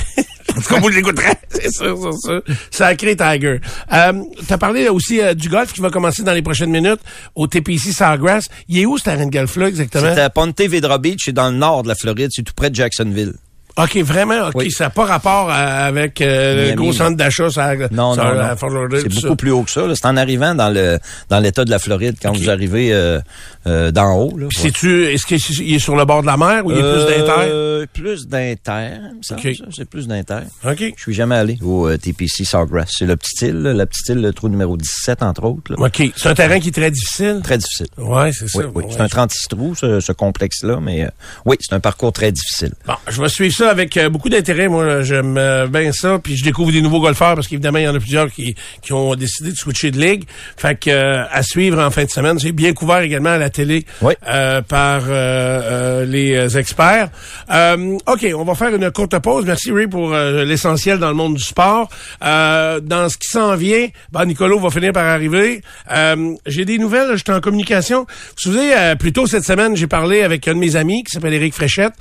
en 0.55 0.61
tout 0.61 0.69
cas, 0.73 0.79
vous 0.79 0.89
l'écouterez, 0.89 1.33
c'est 1.49 1.71
sûr, 1.71 1.97
c'est 2.13 2.27
sûr. 2.27 2.43
Sacré 2.69 3.15
Tiger. 3.15 3.59
Euh, 3.91 4.23
T'as 4.47 4.57
parlé 4.57 4.89
aussi 4.89 5.21
euh, 5.21 5.33
du 5.33 5.49
golf 5.49 5.73
qui 5.73 5.81
va 5.81 5.89
commencer 5.89 6.21
dans 6.23 6.33
les 6.33 6.43
prochaines 6.43 6.69
minutes 6.69 7.01
au 7.33 7.47
TPC 7.47 7.91
Sawgrass. 7.91 8.47
Il 8.67 8.77
est 8.77 8.85
où, 8.85 8.97
ce 8.97 9.05
terrain 9.05 9.25
de 9.25 9.31
golf-là, 9.31 9.67
exactement? 9.69 10.13
C'est 10.13 10.21
à 10.21 10.29
Ponte 10.29 10.61
Vedra 10.61 10.99
Beach, 10.99 11.21
c'est 11.25 11.33
dans 11.33 11.49
le 11.49 11.57
nord 11.57 11.83
de 11.83 11.87
la 11.87 11.95
Floride, 11.95 12.29
c'est 12.31 12.43
tout 12.43 12.53
près 12.55 12.69
de 12.69 12.75
Jacksonville. 12.75 13.33
OK, 13.77 13.97
vraiment? 13.97 14.47
OK, 14.47 14.51
Oui. 14.55 14.71
ça 14.71 14.86
n'a 14.86 14.89
pas 14.91 15.05
rapport 15.05 15.49
à- 15.49 15.86
avec 15.86 16.21
euh, 16.21 16.69
le 16.69 16.75
gros 16.75 16.93
centre 16.93 17.17
d'achat 17.17 17.49
ça, 17.49 17.73
Non, 17.91 18.13
ça, 18.13 18.23
non, 18.23 18.39
à 18.39 18.49
non. 18.51 18.55
Fort 18.57 18.69
Lauderdale, 18.69 19.12
C'est 19.12 19.21
beaucoup 19.21 19.36
plus 19.36 19.51
haut 19.51 19.63
que 19.63 19.71
ça. 19.71 19.81
C'est 19.95 20.05
en 20.05 20.15
arrivant 20.15 20.53
dans 20.53 20.69
le 20.69 20.99
dans 21.29 21.39
l'État 21.39 21.65
de 21.65 21.71
la 21.71 21.79
Floride 21.79 22.15
quand 22.21 22.33
vous 22.33 22.49
arrivez 22.49 22.93
euh, 22.93 23.19
euh, 23.65 23.91
d'en 23.91 24.13
haut. 24.15 24.38
Là. 24.38 24.47
Puis 24.49 24.59
sais-tu, 24.59 25.05
est-ce 25.05 25.25
qu'il 25.25 25.73
est 25.73 25.79
sur 25.79 25.95
le 25.95 26.05
bord 26.05 26.21
de 26.21 26.27
la 26.27 26.38
mer 26.38 26.65
ou 26.65 26.71
il 26.71 26.77
est 26.77 26.81
plus 26.81 27.05
d'inter? 27.05 27.86
Plus 27.93 28.27
d'inter, 28.27 28.97
ça. 29.21 29.36
C'est 29.71 29.86
plus 29.89 30.07
d'inter. 30.07 30.39
OK. 30.65 30.93
Je 30.95 31.01
suis 31.01 31.13
jamais 31.13 31.36
allé 31.36 31.57
au 31.62 31.95
TPC 31.97 32.45
Sawgrass. 32.45 32.91
C'est 32.97 33.05
le 33.05 33.15
petit 33.17 33.45
île, 33.47 33.62
là, 33.62 33.73
la 33.73 33.86
petite 33.86 34.09
île, 34.09 34.21
le 34.21 34.31
trou 34.33 34.49
numéro 34.49 34.77
17, 34.77 35.21
entre 35.23 35.43
autres. 35.45 35.73
là. 35.73 35.86
OK. 35.88 36.12
C'est 36.15 36.29
un 36.29 36.33
terrain 36.36 36.59
qui 36.59 36.69
est 36.69 36.71
très 36.71 36.91
difficile? 36.91 37.41
Très 37.43 37.57
difficile. 37.57 37.88
Ouais, 37.97 38.31
c'est 38.31 38.47
ça. 38.47 38.59
Oui, 38.59 38.65
oui. 38.75 38.83
Ouais. 38.86 38.89
C'est 38.91 39.01
un 39.01 39.07
36 39.07 39.47
trous, 39.49 39.75
ce, 39.75 39.99
ce 39.99 40.12
complexe-là, 40.12 40.79
mais 40.81 41.07
oui, 41.45 41.57
c'est 41.59 41.73
un 41.75 41.79
parcours 41.79 42.13
très 42.13 42.31
difficile. 42.31 42.73
Bon, 42.86 42.93
je 43.09 43.21
vais 43.21 43.29
suivre 43.29 43.53
ça 43.55 43.62
avec 43.69 43.97
euh, 43.97 44.10
beaucoup 44.10 44.30
d'intérêt. 44.30 44.67
Moi, 44.67 45.02
j'aime 45.04 45.38
euh, 45.38 45.67
bien 45.67 45.91
ça. 45.91 46.19
Puis 46.19 46.38
je 46.38 46.43
découvre 46.43 46.71
des 46.71 46.82
nouveaux 46.82 47.02
golfeurs 47.02 47.36
parce 47.36 47.47
qu'évidemment, 47.47 47.80
il 47.80 47.84
y 47.86 47.88
en 47.88 47.95
a 47.95 47.99
plusieurs 47.99 48.32
qui, 48.32 48.56
qui 48.82 48.93
ont 48.93 49.15
décidé 49.15 49.52
de 49.52 49.56
switcher 49.58 49.91
de 49.91 49.99
ligue. 49.99 50.23
Fait 50.58 50.80
que 50.80 50.89
euh, 50.89 51.23
à 51.32 51.43
suivre 51.43 51.82
en 51.82 51.89
fin 51.91 52.06
de 52.06 52.10
semaine. 52.10 52.39
C'est 52.39 52.52
bien 52.52 52.73
couvert 52.73 52.99
également 52.99 53.32
à 53.32 53.38
la 53.38 53.49
télé 53.49 53.86
Oui. 54.02 54.13
euh, 54.28 54.62
par 54.62 55.02
euh, 55.08 56.06
les 56.06 56.58
experts. 56.58 57.10
OK, 58.06 58.26
on 58.36 58.43
va 58.43 58.56
faire 58.56 58.73
une 58.73 58.89
courte 58.91 59.17
pause. 59.19 59.45
Merci, 59.45 59.71
Ray, 59.71 59.88
pour 59.88 60.13
l'essentiel 60.13 60.99
dans 60.99 61.10
le 61.10 61.15
monde 61.15 61.36
du 61.36 61.43
sport. 61.43 61.89
Dans 62.21 63.10
ce 63.10 63.17
qui 63.17 63.28
s'en 63.28 63.56
vient, 63.56 63.88
ben, 64.12 64.26
Nicolo 64.26 64.60
va 64.60 64.69
finir 64.69 64.93
par 64.93 65.06
arriver. 65.06 65.62
J'ai 66.45 66.65
des 66.65 66.78
nouvelles. 66.78 67.15
J'étais 67.15 67.34
en 67.34 67.41
communication. 67.41 67.99
Vous 68.02 68.06
vous 68.06 68.52
souvenez, 68.52 68.95
plus 68.99 69.13
tôt 69.13 69.28
cette 69.28 69.43
semaine, 69.45 69.76
j'ai 69.76 69.88
parlé 69.88 70.23
avec 70.23 70.47
un 70.47 70.54
de 70.54 70.60
mes 70.60 70.76
amis 70.76 71.04
qui 71.04 71.12
s'appelle 71.12 71.34
Éric 71.34 71.54
Fréchette, 71.54 71.93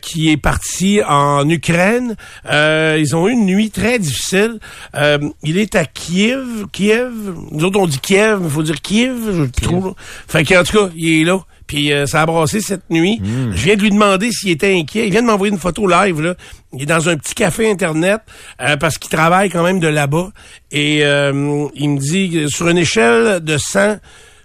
qui 0.00 0.30
est 0.30 0.36
parti 0.36 0.87
en 1.06 1.48
Ukraine. 1.48 2.16
Euh, 2.50 2.96
ils 2.98 3.14
ont 3.14 3.28
eu 3.28 3.32
une 3.32 3.46
nuit 3.46 3.70
très 3.70 3.98
difficile. 3.98 4.58
Euh, 4.94 5.18
il 5.42 5.58
est 5.58 5.74
à 5.74 5.84
Kiev. 5.84 6.66
Kiev. 6.72 7.12
Nous 7.52 7.64
autres, 7.64 7.78
on 7.78 7.86
dit 7.86 8.00
Kiev, 8.00 8.38
mais 8.40 8.46
il 8.46 8.52
faut 8.52 8.62
dire 8.62 8.80
Kiev. 8.80 9.16
Je 9.26 9.42
sais 9.44 9.48
plus 9.48 9.66
trop. 9.66 9.84
là. 9.84 9.92
Fait 10.26 10.44
qu'en 10.44 10.62
tout 10.64 10.76
cas, 10.78 10.92
il 10.96 11.22
est 11.22 11.24
là. 11.24 11.40
Puis 11.68 11.92
euh, 11.92 12.06
ça 12.06 12.22
a 12.22 12.26
brassé 12.26 12.60
cette 12.62 12.88
nuit. 12.90 13.20
Je 13.22 13.62
viens 13.62 13.76
de 13.76 13.82
lui 13.82 13.90
demander 13.90 14.32
s'il 14.32 14.50
était 14.50 14.74
inquiet. 14.74 15.06
Il 15.06 15.12
vient 15.12 15.20
de 15.20 15.26
m'envoyer 15.26 15.52
une 15.52 15.60
photo 15.60 15.86
live. 15.86 16.20
Là. 16.20 16.34
Il 16.72 16.82
est 16.82 16.86
dans 16.86 17.08
un 17.10 17.16
petit 17.16 17.34
café 17.34 17.70
Internet 17.70 18.22
euh, 18.62 18.76
parce 18.78 18.96
qu'il 18.96 19.10
travaille 19.10 19.50
quand 19.50 19.62
même 19.62 19.78
de 19.78 19.86
là-bas. 19.86 20.30
Et 20.72 21.04
euh, 21.04 21.68
il 21.74 21.90
me 21.90 21.98
dit 21.98 22.30
que 22.30 22.48
sur 22.48 22.68
une 22.68 22.78
échelle 22.78 23.40
de 23.44 23.58
100, 23.58 23.98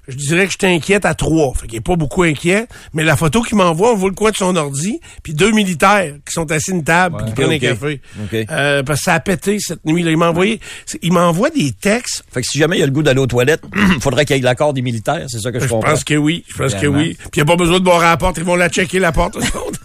je 0.07 0.15
dirais 0.15 0.45
que 0.47 0.53
je 0.53 0.57
t'inquiète 0.57 1.05
à 1.05 1.13
3. 1.13 1.53
Fait 1.55 1.67
qu'il 1.67 1.77
est 1.77 1.81
pas 1.81 1.95
beaucoup 1.95 2.23
inquiet. 2.23 2.67
Mais 2.93 3.03
la 3.03 3.15
photo 3.15 3.41
qu'il 3.41 3.57
m'envoie, 3.57 3.93
on 3.93 3.95
voit 3.95 4.09
le 4.09 4.15
coin 4.15 4.31
de 4.31 4.35
son 4.35 4.55
ordi. 4.55 4.99
Puis 5.23 5.33
deux 5.33 5.51
militaires 5.51 6.13
qui 6.25 6.33
sont 6.33 6.51
assis 6.51 6.71
à 6.71 6.73
une 6.75 6.83
table 6.83 7.17
puis 7.17 7.25
qui 7.27 7.31
prennent 7.33 7.51
un 7.51 7.59
café. 7.59 8.01
Ok. 8.23 8.45
Euh, 8.51 8.83
parce 8.83 8.99
que 8.99 9.03
ça 9.05 9.13
a 9.13 9.19
pété 9.19 9.59
cette 9.59 9.85
nuit. 9.85 10.03
Là. 10.03 10.11
Il 10.11 10.17
m'a 10.17 10.29
envoyé... 10.29 10.59
c'est- 10.85 10.99
Il 11.01 11.13
m'envoie 11.13 11.49
des 11.49 11.71
textes 11.71 12.23
Fait 12.31 12.41
que 12.41 12.47
si 12.47 12.57
jamais 12.57 12.77
il 12.77 12.79
y 12.79 12.83
a 12.83 12.85
le 12.85 12.91
goût 12.91 13.03
d'aller 13.03 13.19
aux 13.21 13.27
toilettes, 13.27 13.63
faudrait 14.01 14.25
qu'il 14.25 14.35
y 14.35 14.39
ait 14.39 14.41
l'accord 14.43 14.73
des 14.73 14.81
militaires, 14.81 15.25
c'est 15.29 15.39
ça 15.39 15.51
que 15.51 15.59
je, 15.59 15.65
Je 15.65 15.69
comprends. 15.69 15.91
pense 15.91 16.03
que 16.03 16.15
oui. 16.15 16.43
Je 16.49 16.57
pense 16.57 16.75
que 16.75 16.87
oui. 16.87 17.15
Puis 17.17 17.29
il 17.35 17.39
n'y 17.39 17.41
a 17.43 17.45
pas 17.45 17.55
besoin 17.55 17.79
de 17.79 17.83
boire 17.85 18.01
à 18.01 18.09
la 18.11 18.17
porte. 18.17 18.37
Ils 18.37 18.43
vont 18.43 18.55
la 18.55 18.69
checker, 18.69 18.99
la 18.99 19.11
porte. 19.11 19.37
autres. 19.37 19.79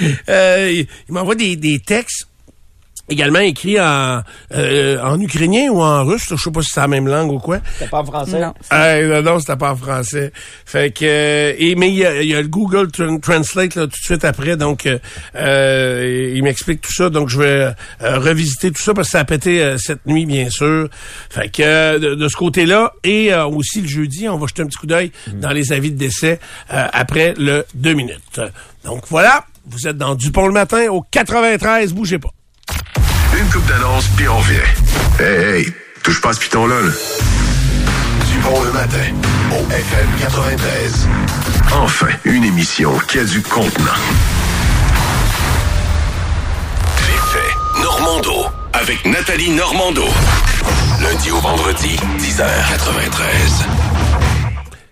euh, 0.28 0.70
il 0.72 0.86
il 1.08 1.12
m'envoie 1.14 1.34
des, 1.34 1.56
des 1.56 1.78
textes 1.80 2.28
également 3.08 3.38
écrits 3.40 3.80
en, 3.80 4.22
euh, 4.54 5.00
en 5.02 5.20
ukrainien 5.20 5.68
ou 5.70 5.80
en 5.82 6.04
russe. 6.04 6.26
Je 6.30 6.36
sais 6.36 6.50
pas 6.50 6.62
si 6.62 6.70
c'est 6.72 6.80
la 6.80 6.88
même 6.88 7.06
langue 7.06 7.30
ou 7.32 7.38
quoi. 7.38 7.58
C'est 7.78 7.90
pas 7.90 8.00
en 8.00 8.04
français? 8.04 8.40
Non. 8.40 8.54
Euh, 8.72 9.22
non, 9.22 9.32
non, 9.32 9.40
c'était 9.40 9.56
pas 9.56 9.72
en 9.72 9.76
français. 9.76 10.32
Fait 10.64 10.90
que 10.90 11.04
euh, 11.04 11.54
et 11.58 11.74
mais 11.74 11.88
il 11.90 11.96
y 11.96 12.04
a, 12.06 12.22
il 12.22 12.28
y 12.28 12.34
a 12.34 12.40
le 12.42 12.48
Google 12.48 12.88
Tran- 12.90 13.18
Translate 13.20 13.74
là, 13.74 13.82
tout 13.82 13.88
de 13.88 13.94
suite 13.96 14.24
après, 14.24 14.56
donc 14.56 14.86
euh, 14.86 14.98
euh, 15.36 16.32
il 16.34 16.42
m'explique 16.42 16.80
tout 16.80 16.92
ça. 16.92 17.10
Donc 17.10 17.28
je 17.28 17.38
vais 17.38 17.46
euh, 18.02 18.18
revisiter 18.18 18.70
tout 18.70 18.82
ça 18.82 18.94
parce 18.94 19.08
que 19.08 19.12
ça 19.12 19.20
a 19.20 19.24
pété 19.24 19.62
euh, 19.62 19.76
cette 19.78 20.06
nuit, 20.06 20.26
bien 20.26 20.48
sûr. 20.50 20.88
Fait 21.30 21.48
que 21.48 21.62
euh, 21.62 21.98
de, 21.98 22.14
de 22.14 22.28
ce 22.28 22.36
côté-là 22.36 22.92
et 23.04 23.32
euh, 23.32 23.44
aussi 23.46 23.80
le 23.82 23.88
jeudi, 23.88 24.28
on 24.28 24.38
va 24.38 24.46
jeter 24.46 24.62
un 24.62 24.66
petit 24.66 24.78
coup 24.78 24.86
d'œil 24.86 25.12
dans 25.34 25.50
les 25.50 25.72
avis 25.72 25.90
de 25.92 25.98
décès 25.98 26.40
euh, 26.72 26.86
après 26.92 27.34
le 27.36 27.64
deux 27.74 27.94
minutes. 27.94 28.40
Donc 28.84 29.04
voilà, 29.08 29.44
vous 29.66 29.86
êtes 29.88 29.96
dans 29.96 30.14
Dupont 30.14 30.46
le 30.46 30.52
matin 30.52 30.88
au 30.90 31.02
93, 31.10 31.92
bougez 31.92 32.18
pas. 32.18 32.30
D'annonce, 33.74 34.06
puis 34.16 34.28
on 34.28 34.38
revient. 34.38 34.60
Hey, 35.18 35.56
hey, 35.56 35.72
touche 36.04 36.20
pas 36.20 36.30
à 36.30 36.32
ce 36.32 36.38
piton-là, 36.38 36.80
là. 36.80 36.90
Du 38.30 38.38
bon 38.38 38.62
le 38.62 38.70
matin, 38.70 39.04
au 39.50 39.68
FM 39.68 40.08
93. 40.20 41.08
Enfin, 41.72 42.06
une 42.24 42.44
émission 42.44 42.96
qui 43.08 43.18
a 43.18 43.24
du 43.24 43.42
contenant. 43.42 43.98
Les 47.00 47.18
faits 47.32 47.82
Normando, 47.82 48.46
avec 48.74 49.04
Nathalie 49.06 49.50
Normando. 49.50 50.04
Lundi 51.02 51.32
au 51.32 51.40
vendredi, 51.40 51.96
10h93. 52.18 53.64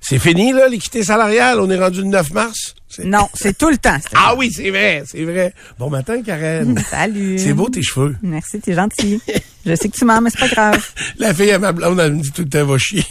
C'est 0.00 0.18
fini, 0.18 0.52
là, 0.52 0.66
l'équité 0.66 1.04
salariale. 1.04 1.60
On 1.60 1.70
est 1.70 1.78
rendu 1.78 1.98
le 1.98 2.08
9 2.08 2.32
mars. 2.32 2.74
Non, 3.05 3.28
c'est 3.35 3.57
tout 3.57 3.70
le 3.70 3.78
temps. 3.78 3.98
Ah 4.14 4.35
oui, 4.37 4.50
c'est 4.55 4.70
vrai, 4.70 5.02
c'est 5.07 5.24
vrai. 5.24 5.52
Bon 5.78 5.90
matin, 5.90 6.22
Karen. 6.22 6.78
Salut. 6.90 7.38
C'est 7.38 7.55
beau 7.55 7.68
tes 7.68 7.83
cheveux. 7.83 8.14
Merci, 8.22 8.61
t'es 8.61 8.74
gentil. 8.74 9.20
Je 9.64 9.74
sais 9.74 9.88
que 9.88 9.96
tu 9.96 10.05
mens, 10.05 10.20
mais 10.20 10.31
c'est 10.31 10.40
pas 10.40 10.48
grave. 10.48 10.87
La 11.18 11.35
fille 11.35 11.50
à 11.50 11.59
ma 11.59 11.72
blonde, 11.72 11.98
elle 12.00 12.14
me 12.14 12.22
dit 12.22 12.31
tout 12.31 12.42
le 12.42 12.48
temps, 12.48 12.64
va 12.64 12.78
chier. 12.78 13.05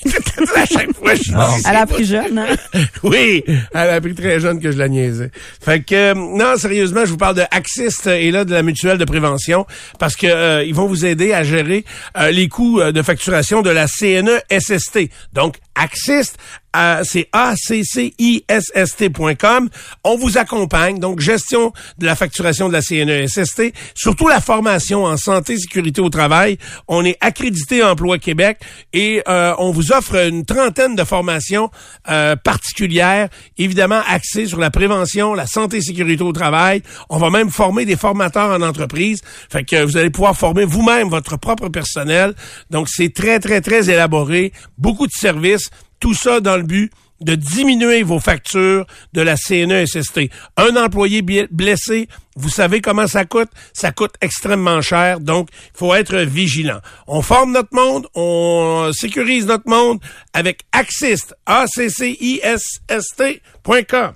à 0.55 0.65
chaque 0.65 0.95
fois, 0.95 1.15
je 1.15 1.23
dis, 1.23 1.33
Elle 1.67 1.75
a 1.75 1.85
pris 1.85 2.05
jeune, 2.05 2.37
hein? 2.37 2.55
Oui, 3.03 3.43
elle 3.47 3.89
a 3.89 3.93
appris 3.93 4.15
très 4.15 4.39
jeune 4.39 4.59
que 4.59 4.71
je 4.71 4.77
la 4.77 4.87
niaisais. 4.89 5.31
Fait 5.61 5.81
que 5.81 5.95
euh, 5.95 6.13
non, 6.13 6.57
sérieusement, 6.57 7.05
je 7.05 7.11
vous 7.11 7.17
parle 7.17 7.35
de 7.35 7.43
Axist 7.51 8.07
et 8.07 8.31
là 8.31 8.45
de 8.45 8.53
la 8.53 8.63
mutuelle 8.63 8.97
de 8.97 9.05
prévention 9.05 9.65
parce 9.99 10.15
que 10.15 10.27
euh, 10.27 10.63
ils 10.63 10.75
vont 10.75 10.87
vous 10.87 11.05
aider 11.05 11.33
à 11.33 11.43
gérer 11.43 11.85
euh, 12.17 12.31
les 12.31 12.47
coûts 12.47 12.79
euh, 12.79 12.91
de 12.91 13.01
facturation 13.01 13.61
de 13.61 13.69
la 13.69 13.87
CNE 13.87 14.39
SST. 14.51 15.09
Donc 15.33 15.57
Axist 15.75 16.37
euh, 16.75 17.01
c'est 17.03 17.27
A-C-C-I-S-S-T.com. 17.33 19.69
On 20.03 20.17
vous 20.17 20.37
accompagne, 20.37 20.99
donc 20.99 21.19
gestion 21.19 21.73
de 21.97 22.05
la 22.05 22.15
facturation 22.15 22.67
de 22.67 22.73
la 22.73 22.81
CNESST, 22.81 23.73
surtout 23.95 24.27
la 24.27 24.41
formation 24.41 25.05
en 25.05 25.17
santé, 25.17 25.57
sécurité 25.57 26.01
au 26.01 26.09
travail. 26.09 26.57
On 26.87 27.05
est 27.05 27.17
accrédité 27.21 27.83
Emploi 27.83 28.17
Québec 28.17 28.59
et 28.93 29.21
euh, 29.27 29.53
on 29.57 29.71
vous 29.71 29.91
offre 29.91 30.15
une 30.15 30.45
trentaine 30.45 30.95
de 30.95 31.03
formations 31.03 31.69
euh, 32.09 32.35
particulières, 32.35 33.29
évidemment 33.57 34.01
axées 34.07 34.45
sur 34.45 34.59
la 34.59 34.71
prévention, 34.71 35.33
la 35.33 35.47
santé, 35.47 35.81
sécurité 35.81 36.23
au 36.23 36.33
travail. 36.33 36.81
On 37.09 37.17
va 37.17 37.29
même 37.29 37.49
former 37.49 37.85
des 37.85 37.95
formateurs 37.95 38.49
en 38.49 38.61
entreprise. 38.61 39.21
Fait 39.49 39.63
que 39.63 39.83
vous 39.83 39.97
allez 39.97 40.09
pouvoir 40.09 40.35
former 40.35 40.65
vous-même 40.65 41.09
votre 41.09 41.37
propre 41.37 41.69
personnel. 41.69 42.33
Donc 42.69 42.87
c'est 42.89 43.13
très, 43.13 43.39
très, 43.39 43.61
très 43.61 43.89
élaboré. 43.89 44.53
Beaucoup 44.77 45.07
de 45.07 45.11
services. 45.11 45.69
Tout 45.99 46.13
ça 46.13 46.39
dans 46.39 46.57
le 46.57 46.63
but 46.63 46.91
de 47.21 47.35
diminuer 47.35 48.03
vos 48.03 48.19
factures 48.19 48.85
de 49.13 49.21
la 49.21 49.37
CNESST. 49.37 50.19
Un 50.57 50.75
employé 50.75 51.21
blessé, 51.51 52.09
vous 52.35 52.49
savez 52.49 52.81
comment 52.81 53.07
ça 53.07 53.23
coûte? 53.25 53.49
Ça 53.73 53.91
coûte 53.91 54.15
extrêmement 54.21 54.81
cher, 54.81 55.19
donc 55.19 55.49
il 55.51 55.77
faut 55.77 55.93
être 55.93 56.17
vigilant. 56.17 56.79
On 57.07 57.21
forme 57.21 57.51
notre 57.53 57.73
monde, 57.73 58.07
on 58.15 58.89
sécurise 58.93 59.45
notre 59.45 59.69
monde 59.69 59.99
avec 60.33 60.61
Axist, 60.71 61.35
A-C-C-I-S-S-T.com. 61.45 64.13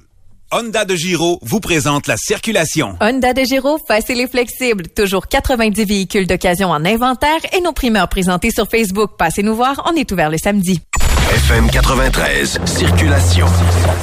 Honda 0.52 0.86
de 0.86 0.96
Giro 0.96 1.40
vous 1.42 1.60
présente 1.60 2.06
la 2.08 2.18
circulation. 2.18 2.96
Honda 3.02 3.34
de 3.34 3.44
Giro, 3.44 3.80
facile 3.88 4.22
et 4.22 4.28
flexible. 4.28 4.88
Toujours 4.96 5.28
90 5.28 5.86
véhicules 5.86 6.28
d'occasion 6.28 6.70
en 6.70 6.86
inventaire 6.86 7.40
et 7.52 7.62
nos 7.62 7.74
primeurs 7.74 8.08
présentés 8.08 8.52
sur 8.52 8.70
Facebook. 8.70 9.18
Passez 9.18 9.42
nous 9.44 9.56
voir, 9.56 9.82
on 9.86 9.96
est 9.96 10.10
ouvert 10.12 10.30
le 10.30 10.38
samedi. 10.38 10.82
FM 11.48 11.70
93, 11.70 12.60
circulation. 12.66 13.46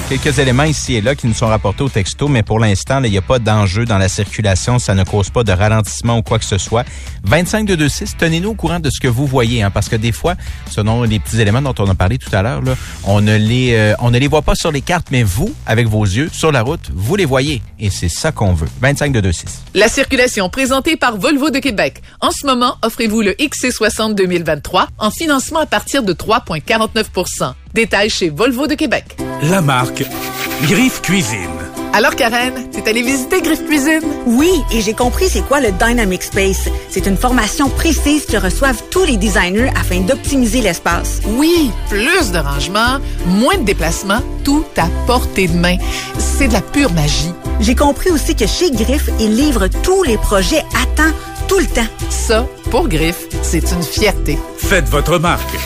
Quelques 0.08 0.38
éléments 0.38 0.62
ici 0.62 0.94
et 0.94 1.00
là 1.00 1.16
qui 1.16 1.26
nous 1.26 1.34
sont 1.34 1.48
rapportés 1.48 1.82
au 1.82 1.88
texto, 1.88 2.28
mais 2.28 2.44
pour 2.44 2.60
l'instant, 2.60 3.02
il 3.02 3.10
n'y 3.10 3.18
a 3.18 3.22
pas 3.22 3.40
d'enjeu 3.40 3.84
dans 3.84 3.98
la 3.98 4.08
circulation. 4.08 4.78
Ça 4.78 4.94
ne 4.94 5.02
cause 5.02 5.28
pas 5.28 5.42
de 5.42 5.50
ralentissement 5.50 6.18
ou 6.18 6.22
quoi 6.22 6.38
que 6.38 6.44
ce 6.44 6.56
soit. 6.56 6.84
25 7.24 7.66
de 7.66 7.74
26, 7.74 8.16
tenez-nous 8.16 8.50
au 8.50 8.54
courant 8.54 8.78
de 8.78 8.90
ce 8.90 9.00
que 9.00 9.08
vous 9.08 9.26
voyez, 9.26 9.60
hein, 9.64 9.72
parce 9.72 9.88
que 9.88 9.96
des 9.96 10.12
fois, 10.12 10.36
selon 10.70 11.02
les 11.02 11.18
petits 11.18 11.40
éléments 11.40 11.62
dont 11.62 11.74
on 11.80 11.90
a 11.90 11.96
parlé 11.96 12.16
tout 12.16 12.30
à 12.32 12.42
l'heure, 12.42 12.62
là, 12.62 12.76
on 13.02 13.20
ne 13.20 13.36
les 13.36 13.74
euh, 13.74 13.94
on 13.98 14.12
ne 14.12 14.20
les 14.20 14.28
voit 14.28 14.42
pas 14.42 14.54
sur 14.54 14.70
les 14.70 14.80
cartes, 14.80 15.08
mais 15.10 15.24
vous, 15.24 15.52
avec 15.66 15.88
vos 15.88 16.04
yeux, 16.04 16.30
sur 16.32 16.52
la 16.52 16.62
route, 16.62 16.92
vous 16.94 17.16
les 17.16 17.24
voyez. 17.24 17.60
Et 17.80 17.90
c'est 17.90 18.08
ça 18.08 18.30
qu'on 18.30 18.52
veut. 18.52 18.68
25 18.80 19.12
de 19.12 19.20
26. 19.20 19.62
La 19.74 19.88
circulation 19.88 20.48
présentée 20.48 20.96
par 20.96 21.16
Volvo 21.16 21.50
de 21.50 21.58
Québec. 21.58 22.02
En 22.20 22.30
ce 22.30 22.46
moment, 22.46 22.76
offrez-vous 22.82 23.20
le 23.22 23.32
XC60 23.32 24.14
2023 24.14 24.86
en 24.98 25.10
financement 25.10 25.58
à 25.58 25.66
partir 25.66 26.04
de 26.04 26.12
3,49 26.12 27.06
Détails 27.72 28.10
chez 28.10 28.28
Volvo 28.30 28.66
de 28.66 28.74
Québec. 28.74 29.04
La 29.42 29.60
marque 29.62 30.04
Griffe 30.62 31.00
Cuisine. 31.00 31.48
Alors 31.94 32.14
Karen, 32.14 32.52
t'es 32.70 32.88
allée 32.88 33.02
visiter 33.02 33.40
Griffe 33.40 33.64
Cuisine? 33.66 34.00
Oui, 34.26 34.50
et 34.72 34.80
j'ai 34.80 34.94
compris 34.94 35.28
c'est 35.28 35.46
quoi 35.46 35.60
le 35.60 35.72
Dynamic 35.72 36.22
Space. 36.22 36.68
C'est 36.90 37.06
une 37.06 37.16
formation 37.16 37.68
précise 37.68 38.26
que 38.26 38.36
reçoivent 38.36 38.82
tous 38.90 39.04
les 39.04 39.16
designers 39.16 39.70
afin 39.78 40.00
d'optimiser 40.00 40.60
l'espace. 40.60 41.20
Oui, 41.26 41.70
plus 41.88 42.32
de 42.32 42.38
rangement, 42.38 42.98
moins 43.26 43.56
de 43.58 43.64
déplacements, 43.64 44.22
tout 44.44 44.64
à 44.76 44.86
portée 45.06 45.48
de 45.48 45.56
main. 45.56 45.76
C'est 46.18 46.48
de 46.48 46.52
la 46.52 46.62
pure 46.62 46.92
magie. 46.92 47.32
J'ai 47.60 47.74
compris 47.74 48.10
aussi 48.10 48.34
que 48.34 48.46
chez 48.46 48.70
Griff, 48.70 49.08
ils 49.20 49.34
livrent 49.34 49.68
tous 49.82 50.02
les 50.02 50.16
projets 50.18 50.64
à 50.74 50.86
temps, 50.96 51.14
tout 51.48 51.58
le 51.58 51.66
temps. 51.66 51.88
Ça, 52.10 52.46
pour 52.70 52.88
Griffe, 52.88 53.26
c'est 53.42 53.70
une 53.70 53.82
fierté. 53.82 54.38
Faites 54.58 54.88
votre 54.88 55.18
marque 55.18 55.56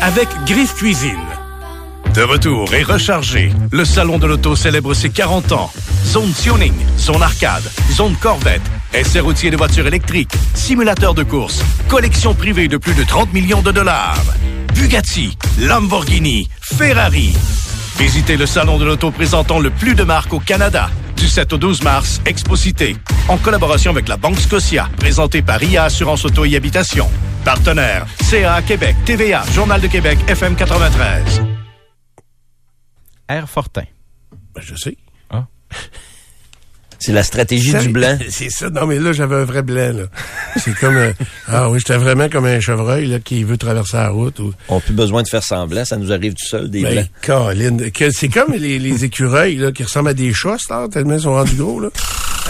avec 0.00 0.28
Griffe 0.46 0.74
Cuisine. 0.74 1.16
De 2.14 2.22
retour 2.22 2.72
et 2.74 2.82
rechargé, 2.82 3.52
le 3.70 3.84
Salon 3.84 4.18
de 4.18 4.26
l'Auto 4.26 4.56
célèbre 4.56 4.94
ses 4.94 5.10
40 5.10 5.52
ans. 5.52 5.70
Zone 6.04 6.32
tuning, 6.32 6.72
zone 6.98 7.22
arcade, 7.22 7.70
zone 7.92 8.14
corvette, 8.16 8.62
essai 8.94 9.20
routier 9.20 9.50
de 9.50 9.56
voitures 9.56 9.86
électriques, 9.86 10.32
simulateur 10.54 11.14
de 11.14 11.22
course, 11.22 11.62
collection 11.88 12.34
privée 12.34 12.68
de 12.68 12.76
plus 12.76 12.94
de 12.94 13.04
30 13.04 13.32
millions 13.32 13.62
de 13.62 13.72
dollars. 13.72 14.22
Bugatti, 14.74 15.36
Lamborghini, 15.60 16.48
Ferrari. 16.60 17.34
Visitez 17.98 18.36
le 18.36 18.46
Salon 18.46 18.78
de 18.78 18.84
l'Auto 18.84 19.10
présentant 19.10 19.58
le 19.58 19.70
plus 19.70 19.94
de 19.94 20.04
marques 20.04 20.32
au 20.32 20.40
Canada. 20.40 20.90
Du 21.16 21.28
7 21.28 21.52
au 21.54 21.58
12 21.58 21.82
mars, 21.82 22.20
Exposité. 22.24 22.96
En 23.26 23.36
collaboration 23.36 23.90
avec 23.90 24.08
la 24.08 24.16
Banque 24.16 24.38
Scotia, 24.38 24.88
présenté 24.98 25.42
par 25.42 25.62
IA 25.62 25.84
Assurance 25.84 26.24
Auto 26.24 26.44
et 26.44 26.54
Habitation. 26.54 27.10
Partenaire, 27.44 28.06
CA 28.28 28.62
Québec, 28.62 28.96
TVA, 29.04 29.42
Journal 29.52 29.80
de 29.80 29.86
Québec, 29.86 30.18
FM 30.28 30.54
93. 30.56 31.42
Air 33.28 33.48
Fortin. 33.48 33.84
Ben, 34.54 34.62
je 34.62 34.74
sais. 34.74 34.96
C'est 37.00 37.12
la 37.12 37.22
stratégie 37.22 37.70
Ça, 37.70 37.80
du 37.80 37.90
blanc. 37.90 38.18
C'est 38.28 38.50
ça. 38.50 38.70
Non, 38.70 38.86
mais 38.86 38.98
là, 38.98 39.12
j'avais 39.12 39.36
un 39.36 39.44
vrai 39.44 39.62
blanc, 39.62 39.92
là. 39.92 40.04
C'est 40.56 40.74
comme... 40.74 40.96
euh, 40.96 41.12
ah 41.48 41.70
oui, 41.70 41.78
j'étais 41.78 41.96
vraiment 41.96 42.28
comme 42.28 42.46
un 42.46 42.58
chevreuil, 42.58 43.06
là, 43.06 43.20
qui 43.20 43.44
veut 43.44 43.56
traverser 43.56 43.98
la 43.98 44.08
route. 44.08 44.40
Ou, 44.40 44.52
On 44.68 44.76
n'a 44.76 44.80
plus 44.80 44.94
besoin 44.94 45.22
de 45.22 45.28
faire 45.28 45.44
semblant, 45.44 45.84
ça 45.84 45.96
nous 45.96 46.10
arrive 46.12 46.34
tout 46.34 46.46
seul, 46.46 46.68
des 46.68 46.82
ben, 46.82 47.06
blancs. 47.24 48.10
C'est 48.12 48.28
comme 48.28 48.52
les, 48.52 48.78
les 48.78 49.04
écureuils, 49.04 49.56
là, 49.56 49.70
qui 49.70 49.84
ressemblent 49.84 50.08
à 50.08 50.14
des 50.14 50.32
chats, 50.32 50.56
là, 50.70 50.88
tellement 50.90 51.14
ils 51.14 51.20
sont 51.22 51.34
rendus 51.34 51.54
gros, 51.54 51.78
là. 51.78 51.88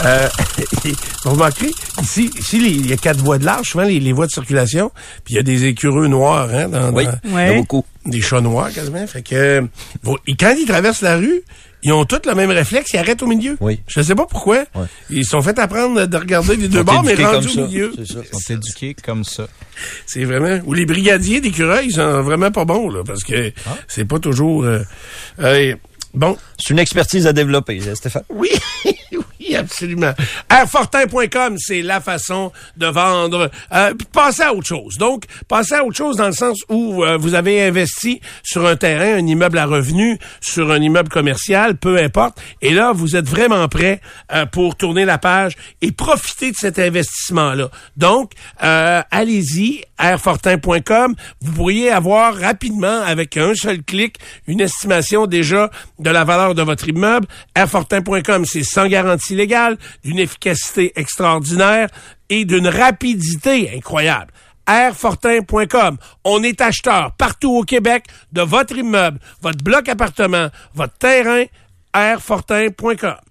Euh, 0.05 0.29
vous 1.25 1.31
remarquerez, 1.31 1.71
ici, 2.03 2.31
ici, 2.39 2.59
les- 2.61 2.71
il 2.71 2.89
y 2.89 2.93
a 2.93 2.97
quatre 2.97 3.19
voies 3.21 3.39
de 3.39 3.45
large, 3.45 3.69
souvent, 3.71 3.85
les, 3.85 3.99
les 4.01 4.13
voies 4.13 4.27
de 4.27 4.33
circulation, 4.33 4.91
puis 5.25 5.35
il 5.35 5.37
y 5.37 5.41
a 5.41 5.43
des 5.43 5.65
écureux 5.65 6.07
noirs, 6.09 6.49
hein, 6.53 6.69
dans, 6.69 6.93
Oui, 6.93 7.05
dans- 7.07 7.13
il 7.25 7.31
y 7.31 7.35
en 7.35 7.39
a 7.39 7.55
beaucoup. 7.55 7.85
des 8.07 8.21
chats 8.21 8.41
noirs, 8.41 8.73
quasiment. 8.73 9.07
Fait 9.07 9.23
que, 9.23 9.35
euh, 9.35 9.63
bon, 10.03 10.17
et 10.27 10.35
quand 10.37 10.55
ils 10.59 10.67
traversent 10.67 11.03
la 11.03 11.17
rue, 11.17 11.43
ils 11.83 11.93
ont 11.93 12.05
tous 12.05 12.23
le 12.27 12.35
même 12.35 12.51
réflexe, 12.51 12.91
ils 12.93 12.99
arrêtent 12.99 13.23
au 13.23 13.27
milieu. 13.27 13.57
Oui. 13.61 13.81
Je 13.87 14.01
sais 14.01 14.15
pas 14.17 14.27
pourquoi. 14.27 14.65
Ouais. 14.75 14.87
Ils 15.11 15.25
sont 15.25 15.41
fait 15.43 15.59
apprendre 15.61 16.07
de 16.07 16.17
regarder 16.17 16.57
les 16.57 16.67
deux 16.69 16.83
bords, 16.83 17.05
mais 17.05 17.15
rendus 17.15 17.47
au 17.49 17.51
ça. 17.51 17.61
milieu. 17.67 17.93
C'est 17.97 18.07
ça. 18.15 18.19
Ils 18.33 18.39
sont 18.41 18.55
éduqués 18.55 18.97
comme 19.05 19.23
ça. 19.25 19.47
C'est 20.07 20.25
vraiment. 20.25 20.61
Ou 20.67 20.75
les 20.75 20.87
brigadiers 20.87 21.41
d'écureuils, 21.41 21.87
ils 21.87 21.93
sont 21.95 22.23
vraiment 22.23 22.51
pas 22.51 22.65
bons, 22.65 22.89
là, 22.91 23.03
parce 23.07 23.23
que 23.23 23.53
Ah. 23.67 23.77
c'est 23.87 24.05
pas 24.05 24.19
toujours. 24.19 24.65
euh, 24.65 24.81
euh, 25.41 25.75
bon. 26.15 26.37
C'est 26.59 26.71
une 26.71 26.81
expertise 26.81 27.29
à 27.29 27.33
développer, 27.33 27.81
Stéphane. 27.95 28.25
Oui, 28.29 28.51
absolument. 29.57 30.13
Airfortin.com, 30.51 31.57
c'est 31.59 31.83
la 31.83 32.01
façon 32.01 32.53
de 32.77 32.87
vendre. 32.87 33.51
Euh, 33.73 33.95
passez 34.13 34.43
à 34.43 34.55
autre 34.55 34.67
chose. 34.67 34.97
Donc, 34.99 35.25
passez 35.49 35.75
à 35.75 35.85
autre 35.85 35.97
chose 35.97 36.17
dans 36.17 36.27
le 36.27 36.33
sens 36.33 36.59
où 36.69 37.05
euh, 37.05 37.17
vous 37.17 37.35
avez 37.35 37.63
investi 37.63 38.21
sur 38.43 38.67
un 38.67 38.77
terrain, 38.77 39.19
un 39.19 39.27
immeuble 39.27 39.59
à 39.59 39.67
revenu, 39.67 40.19
sur 40.41 40.71
un 40.71 40.81
immeuble 40.81 41.09
commercial, 41.09 41.77
peu 41.77 41.99
importe. 41.99 42.41
Et 42.63 42.73
là, 42.73 42.93
vous 42.93 43.17
êtes 43.17 43.29
vraiment 43.29 43.67
prêt 43.69 44.01
euh, 44.33 44.47
pour 44.47 44.77
tourner 44.77 45.05
la 45.05 45.19
page 45.19 45.55
et 45.83 45.93
profiter 45.93 46.51
de 46.51 46.57
cet 46.57 46.79
investissement-là. 46.79 47.71
Donc, 47.97 48.33
euh, 48.63 49.03
allez-y, 49.11 49.83
airfortin.com. 49.99 51.15
Vous 51.41 51.53
pourriez 51.53 51.91
avoir 51.91 52.35
rapidement, 52.35 53.03
avec 53.03 53.37
un 53.37 53.55
seul 53.55 53.83
clic, 53.83 54.19
une 54.47 54.61
estimation 54.61 55.27
déjà 55.27 55.71
de 55.99 56.11
la 56.11 56.25
valeur 56.25 56.55
de 56.55 56.63
votre 56.63 56.89
immeuble. 56.89 57.27
Airfortin.com, 57.55 58.45
c'est 58.45 58.65
sans 58.65 58.87
garantie 58.87 59.35
d'une 60.05 60.19
efficacité 60.19 60.93
extraordinaire 60.97 61.89
et 62.29 62.45
d'une 62.45 62.69
rapidité 62.69 63.71
incroyable. 63.75 64.33
Airfortin.com. 64.69 65.97
On 66.25 66.43
est 66.43 66.61
acheteur 66.61 67.13
partout 67.13 67.53
au 67.53 67.63
Québec 67.63 68.05
de 68.33 68.43
votre 68.43 68.77
immeuble, 68.77 69.19
votre 69.41 69.65
bloc 69.65 69.89
appartement, 69.89 70.49
votre 70.75 70.95
terrain. 70.99 71.45
Airfortin.com. 71.95 73.28